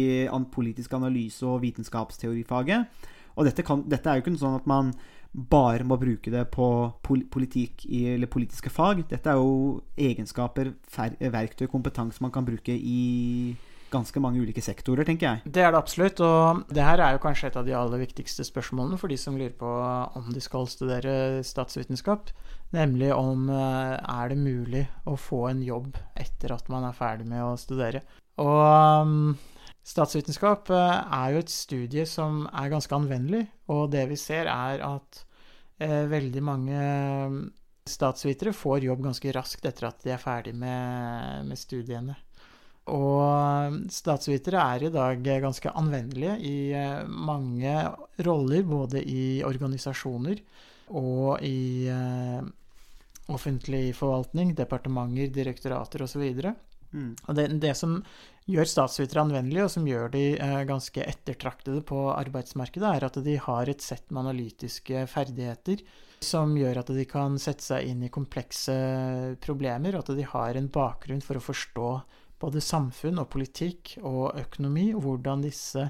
politisk 0.53 0.95
analyse 0.97 1.45
og 1.47 1.61
vitenskapsteorifaget. 1.65 3.09
Og 3.33 3.47
dette, 3.47 3.65
kan, 3.65 3.81
dette 3.89 4.09
er 4.09 4.19
jo 4.19 4.25
ikke 4.25 4.37
sånn 4.37 4.59
at 4.59 4.67
man 4.69 4.93
bare 5.33 5.85
må 5.87 5.97
bruke 5.97 6.31
det 6.31 6.45
på 6.53 6.67
politikk 7.03 7.87
eller 7.89 8.29
politiske 8.29 8.69
fag. 8.69 9.03
Dette 9.09 9.31
er 9.31 9.39
jo 9.41 9.81
egenskaper, 9.97 10.73
verktøy, 10.93 11.65
kompetanse 11.71 12.21
man 12.21 12.33
kan 12.33 12.45
bruke 12.45 12.73
i 12.73 13.55
ganske 13.93 14.21
mange 14.21 14.41
ulike 14.41 14.61
sektorer, 14.63 15.05
tenker 15.05 15.27
jeg. 15.27 15.53
Det 15.53 15.61
er 15.61 15.73
det 15.73 15.79
absolutt, 15.79 16.21
og 16.25 16.63
det 16.73 16.85
her 16.85 17.01
er 17.03 17.15
jo 17.15 17.21
kanskje 17.23 17.51
et 17.51 17.59
av 17.59 17.67
de 17.67 17.75
aller 17.77 18.01
viktigste 18.01 18.45
spørsmålene 18.47 18.97
for 19.01 19.11
de 19.11 19.19
som 19.21 19.37
lurer 19.37 19.53
på 19.57 19.69
om 19.69 20.31
de 20.33 20.41
skal 20.41 20.65
studere 20.71 21.43
statsvitenskap, 21.45 22.33
nemlig 22.73 23.11
om 23.13 23.49
eh, 23.53 23.95
er 23.97 24.33
det 24.33 24.39
mulig 24.41 24.87
å 25.09 25.17
få 25.19 25.45
en 25.51 25.61
jobb 25.65 25.97
etter 26.17 26.55
at 26.55 26.69
man 26.73 26.87
er 26.89 26.97
ferdig 26.97 27.29
med 27.29 27.45
å 27.45 27.53
studere. 27.59 28.01
Og 28.41 29.05
um, 29.05 29.35
statsvitenskap 29.83 30.71
eh, 30.73 30.99
er 31.19 31.33
jo 31.33 31.43
et 31.43 31.53
studie 31.53 32.05
som 32.09 32.43
er 32.51 32.71
ganske 32.73 32.95
anvendelig, 32.95 33.45
og 33.71 33.91
det 33.93 34.07
vi 34.11 34.19
ser 34.19 34.49
er 34.51 34.83
at 34.87 35.23
eh, 35.83 36.03
veldig 36.11 36.43
mange 36.43 36.83
um, 37.27 37.41
statsvitere 37.83 38.55
får 38.55 38.87
jobb 38.87 39.03
ganske 39.09 39.33
raskt 39.35 39.65
etter 39.67 39.89
at 39.89 40.05
de 40.05 40.13
er 40.15 40.21
ferdig 40.21 40.55
med, 40.55 41.49
med 41.49 41.59
studiene. 41.59 42.15
Og 42.91 43.77
statsvitere 43.95 44.59
er 44.75 44.87
i 44.87 44.91
dag 44.91 45.21
ganske 45.23 45.71
anvendelige 45.71 46.35
i 46.43 46.57
eh, 46.75 47.05
mange 47.07 47.75
roller, 48.27 48.63
både 48.67 49.03
i 49.07 49.43
organisasjoner 49.47 50.41
og 50.91 51.39
i 51.47 51.87
eh, 51.87 52.43
offentlig 53.31 53.93
forvaltning, 53.95 54.51
departementer, 54.57 55.31
direktorater 55.31 56.03
osv. 56.03 56.25
Mm. 56.93 57.12
Og 57.27 57.36
det, 57.38 57.47
det 57.63 57.73
som 57.77 57.97
gjør 58.49 58.69
statsvitere 58.69 59.23
anvendelige, 59.23 59.65
og 59.65 59.73
som 59.73 59.86
gjør 59.88 60.13
de 60.13 60.23
eh, 60.36 60.62
ganske 60.69 61.06
ettertraktede 61.06 61.84
på 61.88 62.06
arbeidsmarkedet, 62.13 62.89
er 62.89 63.08
at 63.08 63.19
de 63.25 63.38
har 63.47 63.71
et 63.71 63.84
sett 63.84 64.10
med 64.12 64.25
analytiske 64.25 65.06
ferdigheter 65.12 65.84
som 66.23 66.56
gjør 66.56 66.79
at 66.79 66.91
de 66.95 67.06
kan 67.10 67.36
sette 67.41 67.65
seg 67.65 67.89
inn 67.89 68.03
i 68.06 68.12
komplekse 68.13 68.75
problemer, 69.43 69.95
og 69.95 70.06
at 70.06 70.17
de 70.17 70.27
har 70.27 70.60
en 70.60 70.71
bakgrunn 70.71 71.23
for 71.23 71.39
å 71.39 71.43
forstå 71.43 71.89
både 72.43 72.63
samfunn 72.63 73.21
og 73.21 73.29
politikk 73.32 73.97
og 74.03 74.36
økonomi, 74.39 74.91
og 74.95 75.03
hvordan 75.06 75.43
disse 75.45 75.88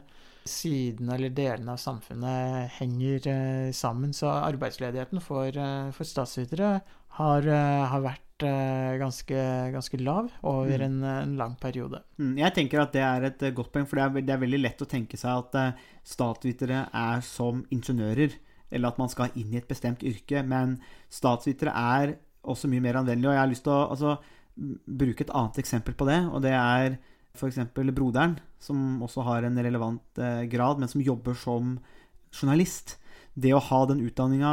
sidene 0.50 1.16
eller 1.16 1.32
delene 1.34 1.74
av 1.74 1.80
samfunnet 1.82 2.74
henger 2.80 3.30
eh, 3.32 3.70
sammen. 3.76 4.14
Så 4.16 4.28
arbeidsledigheten 4.32 5.24
for, 5.24 5.48
eh, 5.48 5.90
for 5.96 6.08
statsvitere 6.08 6.76
har, 7.20 7.48
eh, 7.48 7.86
har 7.94 8.04
vært 8.04 8.23
eh, 8.48 8.96
ganske, 9.02 9.44
ganske 9.74 10.00
lav 10.02 10.30
over 10.48 10.84
en, 10.86 10.98
en 11.04 11.36
lang 11.40 11.56
periode. 11.62 12.02
Mm, 12.20 12.36
Jeg 12.42 12.56
tenker 12.58 12.82
at 12.84 12.94
det 12.96 13.04
er 13.06 13.28
et 13.30 13.46
eh, 13.48 13.54
godt 13.56 13.72
poeng, 13.74 13.88
for 13.90 14.00
det 14.00 14.06
er, 14.06 14.26
det 14.28 14.36
er 14.36 14.42
veldig 14.44 14.62
lett 14.62 14.84
å 14.84 14.90
tenke 14.90 15.20
seg 15.20 15.44
at 15.44 15.58
eh, 15.60 15.86
statsvitere 16.14 16.86
er 16.90 17.24
som 17.28 17.64
ingeniører, 17.74 18.36
eller 18.74 18.94
at 18.94 19.02
man 19.02 19.12
skal 19.12 19.34
inn 19.40 19.54
i 19.54 19.60
et 19.62 19.70
bestemt 19.70 20.04
yrke, 20.06 20.44
men 20.48 20.78
statsvitere 21.14 21.74
er 21.74 22.16
også 22.44 22.70
mye 22.72 22.84
mer 22.84 23.00
anvendelig, 23.00 23.30
Og 23.30 23.38
jeg 23.38 23.44
har 23.44 23.52
lyst 23.52 23.66
til 23.68 23.76
å 23.76 23.84
altså, 23.94 24.16
bruke 25.04 25.24
et 25.26 25.34
annet 25.34 25.62
eksempel 25.64 25.96
på 25.98 26.10
det, 26.10 26.20
og 26.30 26.42
det 26.44 26.56
er 26.58 26.98
f.eks. 27.34 27.62
broderen, 27.74 28.36
som 28.62 29.02
også 29.02 29.24
har 29.26 29.48
en 29.48 29.58
relevant 29.58 30.20
grad, 30.52 30.82
men 30.82 30.92
som 30.92 31.02
jobber 31.02 31.34
som 31.34 31.80
journalist. 32.34 33.00
Det 33.34 33.50
å 33.56 33.62
ha 33.66 33.80
den 33.90 34.04
utdanninga, 34.06 34.52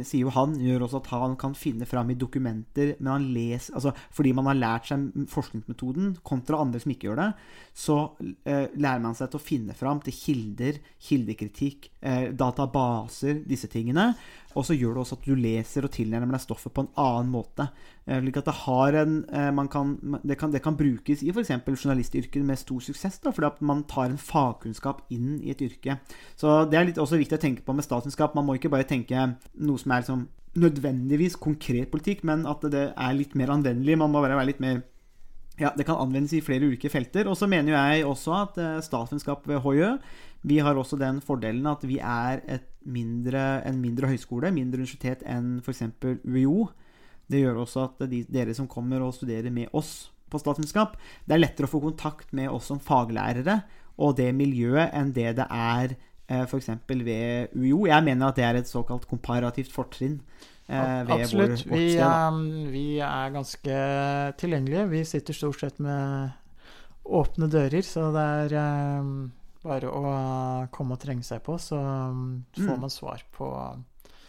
sier 0.00 0.22
jo 0.22 0.32
han, 0.32 0.54
gjør 0.56 0.86
også 0.86 1.00
at 1.02 1.10
han 1.12 1.34
kan 1.40 1.56
finne 1.58 1.84
fram 1.88 2.08
i 2.12 2.16
dokumenter 2.16 2.94
men 2.98 3.10
han 3.12 3.26
leser, 3.34 3.74
altså 3.76 3.92
Fordi 4.16 4.32
man 4.36 4.48
har 4.48 4.56
lært 4.56 4.88
seg 4.88 5.26
forskningsmetoden, 5.32 6.14
kontra 6.26 6.62
andre 6.62 6.80
som 6.80 6.94
ikke 6.94 7.10
gjør 7.10 7.20
det, 7.20 7.28
så 7.76 7.98
eh, 8.48 8.72
lærer 8.72 9.04
man 9.04 9.16
seg 9.18 9.28
til 9.32 9.40
å 9.40 9.44
finne 9.44 9.76
fram 9.76 10.00
til 10.04 10.16
kilder, 10.16 10.80
kildekritikk, 11.08 11.90
eh, 12.00 12.30
databaser, 12.32 13.42
disse 13.48 13.68
tingene. 13.72 14.14
Og 14.56 14.64
så 14.64 14.76
gjør 14.76 14.96
det 14.96 15.02
også 15.02 15.18
at 15.18 15.26
du 15.28 15.34
leser 15.36 15.84
og 15.86 15.92
tilnærmer 15.92 16.36
deg 16.36 16.42
stoffet 16.42 16.72
på 16.74 16.86
en 16.86 16.92
annen 17.00 17.32
måte. 17.32 17.68
Eh, 18.06 18.20
slik 18.22 18.38
at 18.40 18.48
det 18.48 18.56
har 18.62 18.96
en 19.02 19.18
eh, 19.28 19.60
kan, 19.72 19.92
det, 20.22 20.38
kan, 20.40 20.54
det 20.54 20.62
kan 20.64 20.78
brukes 20.78 21.22
i 21.22 21.32
f.eks. 21.32 21.52
journalistyrket 21.68 22.44
med 22.46 22.60
stor 22.60 22.80
suksess, 22.88 23.20
da, 23.24 23.34
fordi 23.36 23.50
at 23.50 23.60
man 23.60 23.84
tar 23.90 24.08
en 24.08 24.20
fagkunnskap 24.20 25.04
inn 25.12 25.36
i 25.42 25.52
et 25.52 25.62
yrke. 25.66 25.98
Så 26.40 26.62
det 26.70 26.80
er 26.80 26.88
litt 26.88 27.00
også 27.02 27.20
viktig 27.20 27.36
å 27.38 27.44
tenke 27.44 27.66
på 27.66 27.76
med 27.76 27.84
statskunnskap. 27.84 28.36
Man 28.38 28.48
må 28.48 28.56
ikke 28.56 28.72
bare 28.72 28.88
tenke 28.88 29.28
noe 29.60 29.82
som 29.82 29.92
er 29.92 30.04
liksom 30.04 30.26
nødvendigvis 30.56 31.36
konkret 31.36 31.90
politikk, 31.92 32.24
men 32.24 32.46
at 32.48 32.64
det 32.72 32.90
er 32.96 33.16
litt 33.16 33.36
mer 33.36 33.52
anvendelig. 33.52 33.98
Man 34.00 34.12
må 34.12 34.24
bare 34.24 34.38
være 34.38 34.54
litt 34.54 34.62
mer 34.64 34.84
ja, 35.56 35.70
det 35.72 35.86
kan 35.88 35.96
anvendes 35.96 36.34
i 36.36 36.42
flere 36.44 36.68
ulike 36.68 36.90
felter. 36.92 37.28
Og 37.28 37.36
så 37.36 37.48
mener 37.48 37.72
jeg 37.72 38.04
også 38.08 38.32
at 38.42 38.56
statskunnskap 38.56 38.84
statsvitenskap 38.88 39.46
ved 39.48 39.62
HiØ 39.64 39.92
vi 40.46 40.58
har 40.62 40.78
også 40.78 40.98
den 41.00 41.20
fordelen 41.24 41.66
at 41.66 41.82
vi 41.88 41.98
er 41.98 42.40
et 42.46 42.66
mindre, 42.86 43.62
en 43.66 43.80
mindre 43.82 44.06
høyskole, 44.12 44.52
mindre 44.54 44.78
universitet 44.84 45.24
enn 45.26 45.56
f.eks. 45.64 45.82
UiO. 46.24 46.68
Det 47.26 47.40
gjør 47.42 47.62
også 47.64 47.82
at 47.88 48.04
de, 48.10 48.20
dere 48.30 48.54
som 48.54 48.68
kommer 48.70 49.02
og 49.02 49.14
studerer 49.16 49.50
med 49.50 49.72
oss 49.74 50.10
på 50.30 50.38
statsvitenskap, 50.38 50.94
det 51.26 51.34
er 51.34 51.42
lettere 51.42 51.66
å 51.66 51.70
få 51.72 51.80
kontakt 51.82 52.32
med 52.34 52.48
oss 52.50 52.66
som 52.70 52.78
faglærere 52.82 53.60
og 53.98 54.16
det 54.18 54.28
miljøet 54.34 54.90
enn 54.94 55.10
det 55.16 55.32
det 55.38 55.46
er 55.50 55.96
eh, 56.28 56.44
f.eks. 56.46 56.68
ved 56.90 57.54
UiO. 57.56 57.86
Jeg 57.90 58.04
mener 58.06 58.28
at 58.28 58.36
det 58.38 58.44
er 58.46 58.58
et 58.60 58.70
såkalt 58.70 59.06
komparativt 59.10 59.72
fortrinn. 59.74 60.20
eh, 60.68 61.02
ved 61.06 61.10
Absolutt. 61.22 61.64
vår- 61.66 61.70
vårt 61.70 61.78
Vi, 61.78 61.96
er- 61.96 62.70
vi 62.70 62.86
er 62.98 63.30
ganske 63.34 63.76
tilgjengelige. 64.38 64.88
Vi 64.90 65.04
sitter 65.04 65.34
stort 65.34 65.60
sett 65.60 65.78
med 65.80 66.32
åpne 67.06 67.48
dører, 67.50 67.82
så 67.86 68.08
det 68.14 68.24
er 68.52 68.56
eh, 68.58 69.10
bare 69.66 69.90
å 69.90 70.70
komme 70.74 70.96
og 70.96 71.00
trenge 71.02 71.26
seg 71.26 71.42
på, 71.46 71.58
så 71.60 71.76
um, 71.78 72.44
får 72.56 72.72
Mm. 72.76 72.80
man 72.86 72.90
svar 72.90 73.22
på 73.36 73.50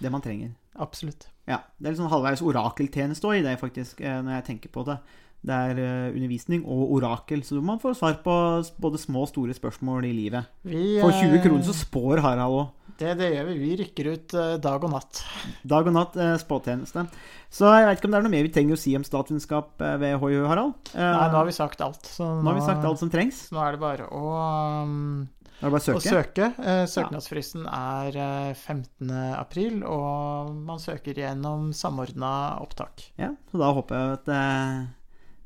Det 0.01 0.11
man 0.11 0.21
trenger. 0.21 0.51
Absolutt. 0.77 1.29
Ja, 1.47 1.61
Det 1.79 1.87
er 1.87 1.91
litt 1.93 1.99
sånn 2.01 2.11
halvveis 2.11 2.41
orakeltjeneste 2.45 3.25
òg 3.29 3.39
i 3.39 3.45
det, 3.45 3.55
faktisk, 3.59 4.01
eh, 4.01 4.19
når 4.21 4.41
jeg 4.41 4.45
tenker 4.51 4.69
på 4.69 4.83
det. 4.85 4.97
Det 5.45 5.53
er 5.53 5.79
eh, 5.79 6.15
undervisning 6.15 6.63
og 6.65 6.95
orakel, 6.97 7.43
så 7.45 7.61
man 7.63 7.79
får 7.79 7.99
svar 7.99 8.17
på 8.23 8.33
både 8.81 8.99
små 8.99 9.21
og 9.23 9.29
store 9.31 9.53
spørsmål 9.55 10.07
i 10.09 10.15
livet. 10.15 10.49
Vi, 10.65 10.97
For 10.99 11.13
20 11.13 11.37
eh, 11.37 11.43
kroner 11.45 11.63
så 11.67 11.75
spår 11.77 12.23
Harald 12.25 12.57
òg. 12.57 12.73
Det, 12.97 13.11
det 13.19 13.29
gjør 13.29 13.45
vi. 13.51 13.55
Vi 13.61 13.75
rykker 13.83 14.09
ut 14.15 14.33
eh, 14.33 14.55
dag 14.63 14.83
og 14.87 14.91
natt. 14.95 15.21
Dag 15.69 15.87
og 15.87 15.93
natt 15.93 16.17
eh, 16.17 16.33
spåtjeneste. 16.41 17.05
Så 17.53 17.69
jeg 17.69 17.85
vet 17.87 18.01
ikke 18.01 18.09
om 18.09 18.15
det 18.15 18.19
er 18.19 18.25
noe 18.25 18.33
mer 18.33 18.47
vi 18.49 18.51
trenger 18.57 18.75
å 18.75 18.81
si 18.81 18.95
om 18.97 19.05
statsvitenskap 19.07 19.77
ved 20.01 20.17
HiØ, 20.17 20.41
Harald? 20.49 20.75
Nei, 20.97 21.29
nå 21.31 21.37
har 21.37 21.47
vi 21.47 21.55
sagt 21.55 21.85
alt. 21.85 22.09
Så 22.09 22.25
nå 22.25 22.49
har 22.49 22.57
vi 22.57 22.65
sagt 22.65 22.83
alt 22.89 22.99
som 22.99 23.13
trengs. 23.13 23.45
Nå 23.55 23.61
er 23.63 23.77
det 23.77 23.83
bare 23.85 24.09
å, 24.09 24.33
um, 24.83 25.23
Nå 25.61 25.61
er 25.61 25.69
det 25.69 25.75
bare 25.77 25.79
å 25.79 26.01
søke. 26.01 26.49
søke. 26.49 26.49
Søknadsfristen 26.91 27.69
er 27.71 28.19
eh, 28.25 28.51
15. 28.57 29.13
april, 29.37 29.79
og 29.87 30.51
man 30.67 30.81
søker 30.83 31.21
gjennom 31.23 31.69
samordna 31.77 32.33
opptak. 32.65 33.11
Ja, 33.21 33.31
så 33.53 33.61
da 33.61 33.71
håper 33.77 34.01
jeg 34.01 34.17
at 34.17 34.33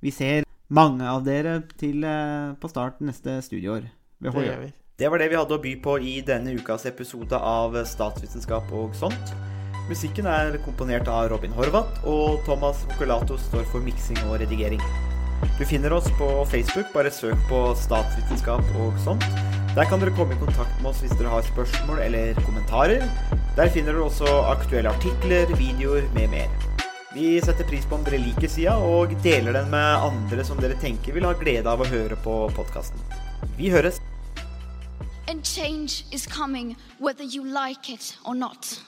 vi 0.02 0.12
ser 0.12 0.46
mange 0.72 1.06
av 1.06 1.24
dere 1.26 1.62
til, 1.78 2.04
eh, 2.04 2.54
på 2.60 2.70
start 2.70 3.02
neste 3.02 3.42
studieår 3.46 3.86
ved 4.22 4.34
Det 4.34 4.46
gjør 4.48 4.62
vi. 4.66 4.74
Det 4.98 5.10
var 5.10 5.18
det 5.18 5.30
vi 5.30 5.36
hadde 5.36 5.58
å 5.58 5.62
by 5.62 5.76
på 5.82 5.96
i 6.02 6.22
denne 6.22 6.54
ukas 6.58 6.86
episode 6.86 7.34
av 7.34 7.74
Statsvitenskap 7.86 8.72
og 8.72 8.94
sånt. 8.94 9.34
Musikken 9.90 10.28
er 10.30 10.58
komponert 10.64 11.08
av 11.08 11.30
Robin 11.32 11.52
Horvath, 11.52 12.06
og 12.06 12.44
Thomas 12.46 12.86
Mokulato 12.88 13.38
står 13.38 13.66
for 13.72 13.82
miksing 13.82 14.18
og 14.30 14.40
redigering. 14.40 14.82
Du 15.58 15.66
finner 15.66 15.92
oss 15.94 16.08
på 16.20 16.46
Facebook, 16.46 16.94
bare 16.94 17.12
søk 17.12 17.38
på 17.50 17.62
statsvitenskap 17.76 18.62
og 18.78 18.94
sånt. 19.02 19.26
Der 19.76 19.86
kan 19.90 20.00
dere 20.00 20.14
komme 20.16 20.36
i 20.36 20.40
kontakt 20.40 20.82
med 20.82 20.92
oss 20.92 21.02
hvis 21.02 21.18
dere 21.18 21.34
har 21.34 21.42
spørsmål 21.50 22.00
eller 22.06 22.38
kommentarer. 22.46 23.08
Der 23.58 23.74
finner 23.74 23.98
dere 23.98 24.06
også 24.06 24.28
aktuelle 24.54 24.94
artikler, 24.94 25.50
videoer 25.58 26.06
med 26.14 26.30
mer. 26.30 26.71
Vi 27.14 27.42
setter 27.42 27.64
pris 27.64 27.86
på 27.86 27.96
om 27.96 28.04
dere 28.08 28.22
liker 28.24 28.48
sida, 28.48 28.78
og 28.80 29.12
deler 29.24 29.58
den 29.58 29.68
med 29.74 30.06
andre 30.06 30.46
som 30.48 30.60
dere 30.64 30.78
tenker 30.80 31.12
vil 31.12 31.28
ha 31.28 31.34
glede 31.36 31.68
av 31.68 31.84
å 31.84 31.88
høre 31.92 32.16
på 32.24 32.36
podkasten. 32.56 33.04
Vi 33.58 33.68
høres! 33.74 34.00
And 35.28 35.44
change 35.44 36.06
is 36.12 36.26
coming 36.26 36.78
whether 37.00 37.24
you 37.24 37.44
like 37.44 37.92
it 37.92 38.16
or 38.26 38.34
not. 38.34 38.80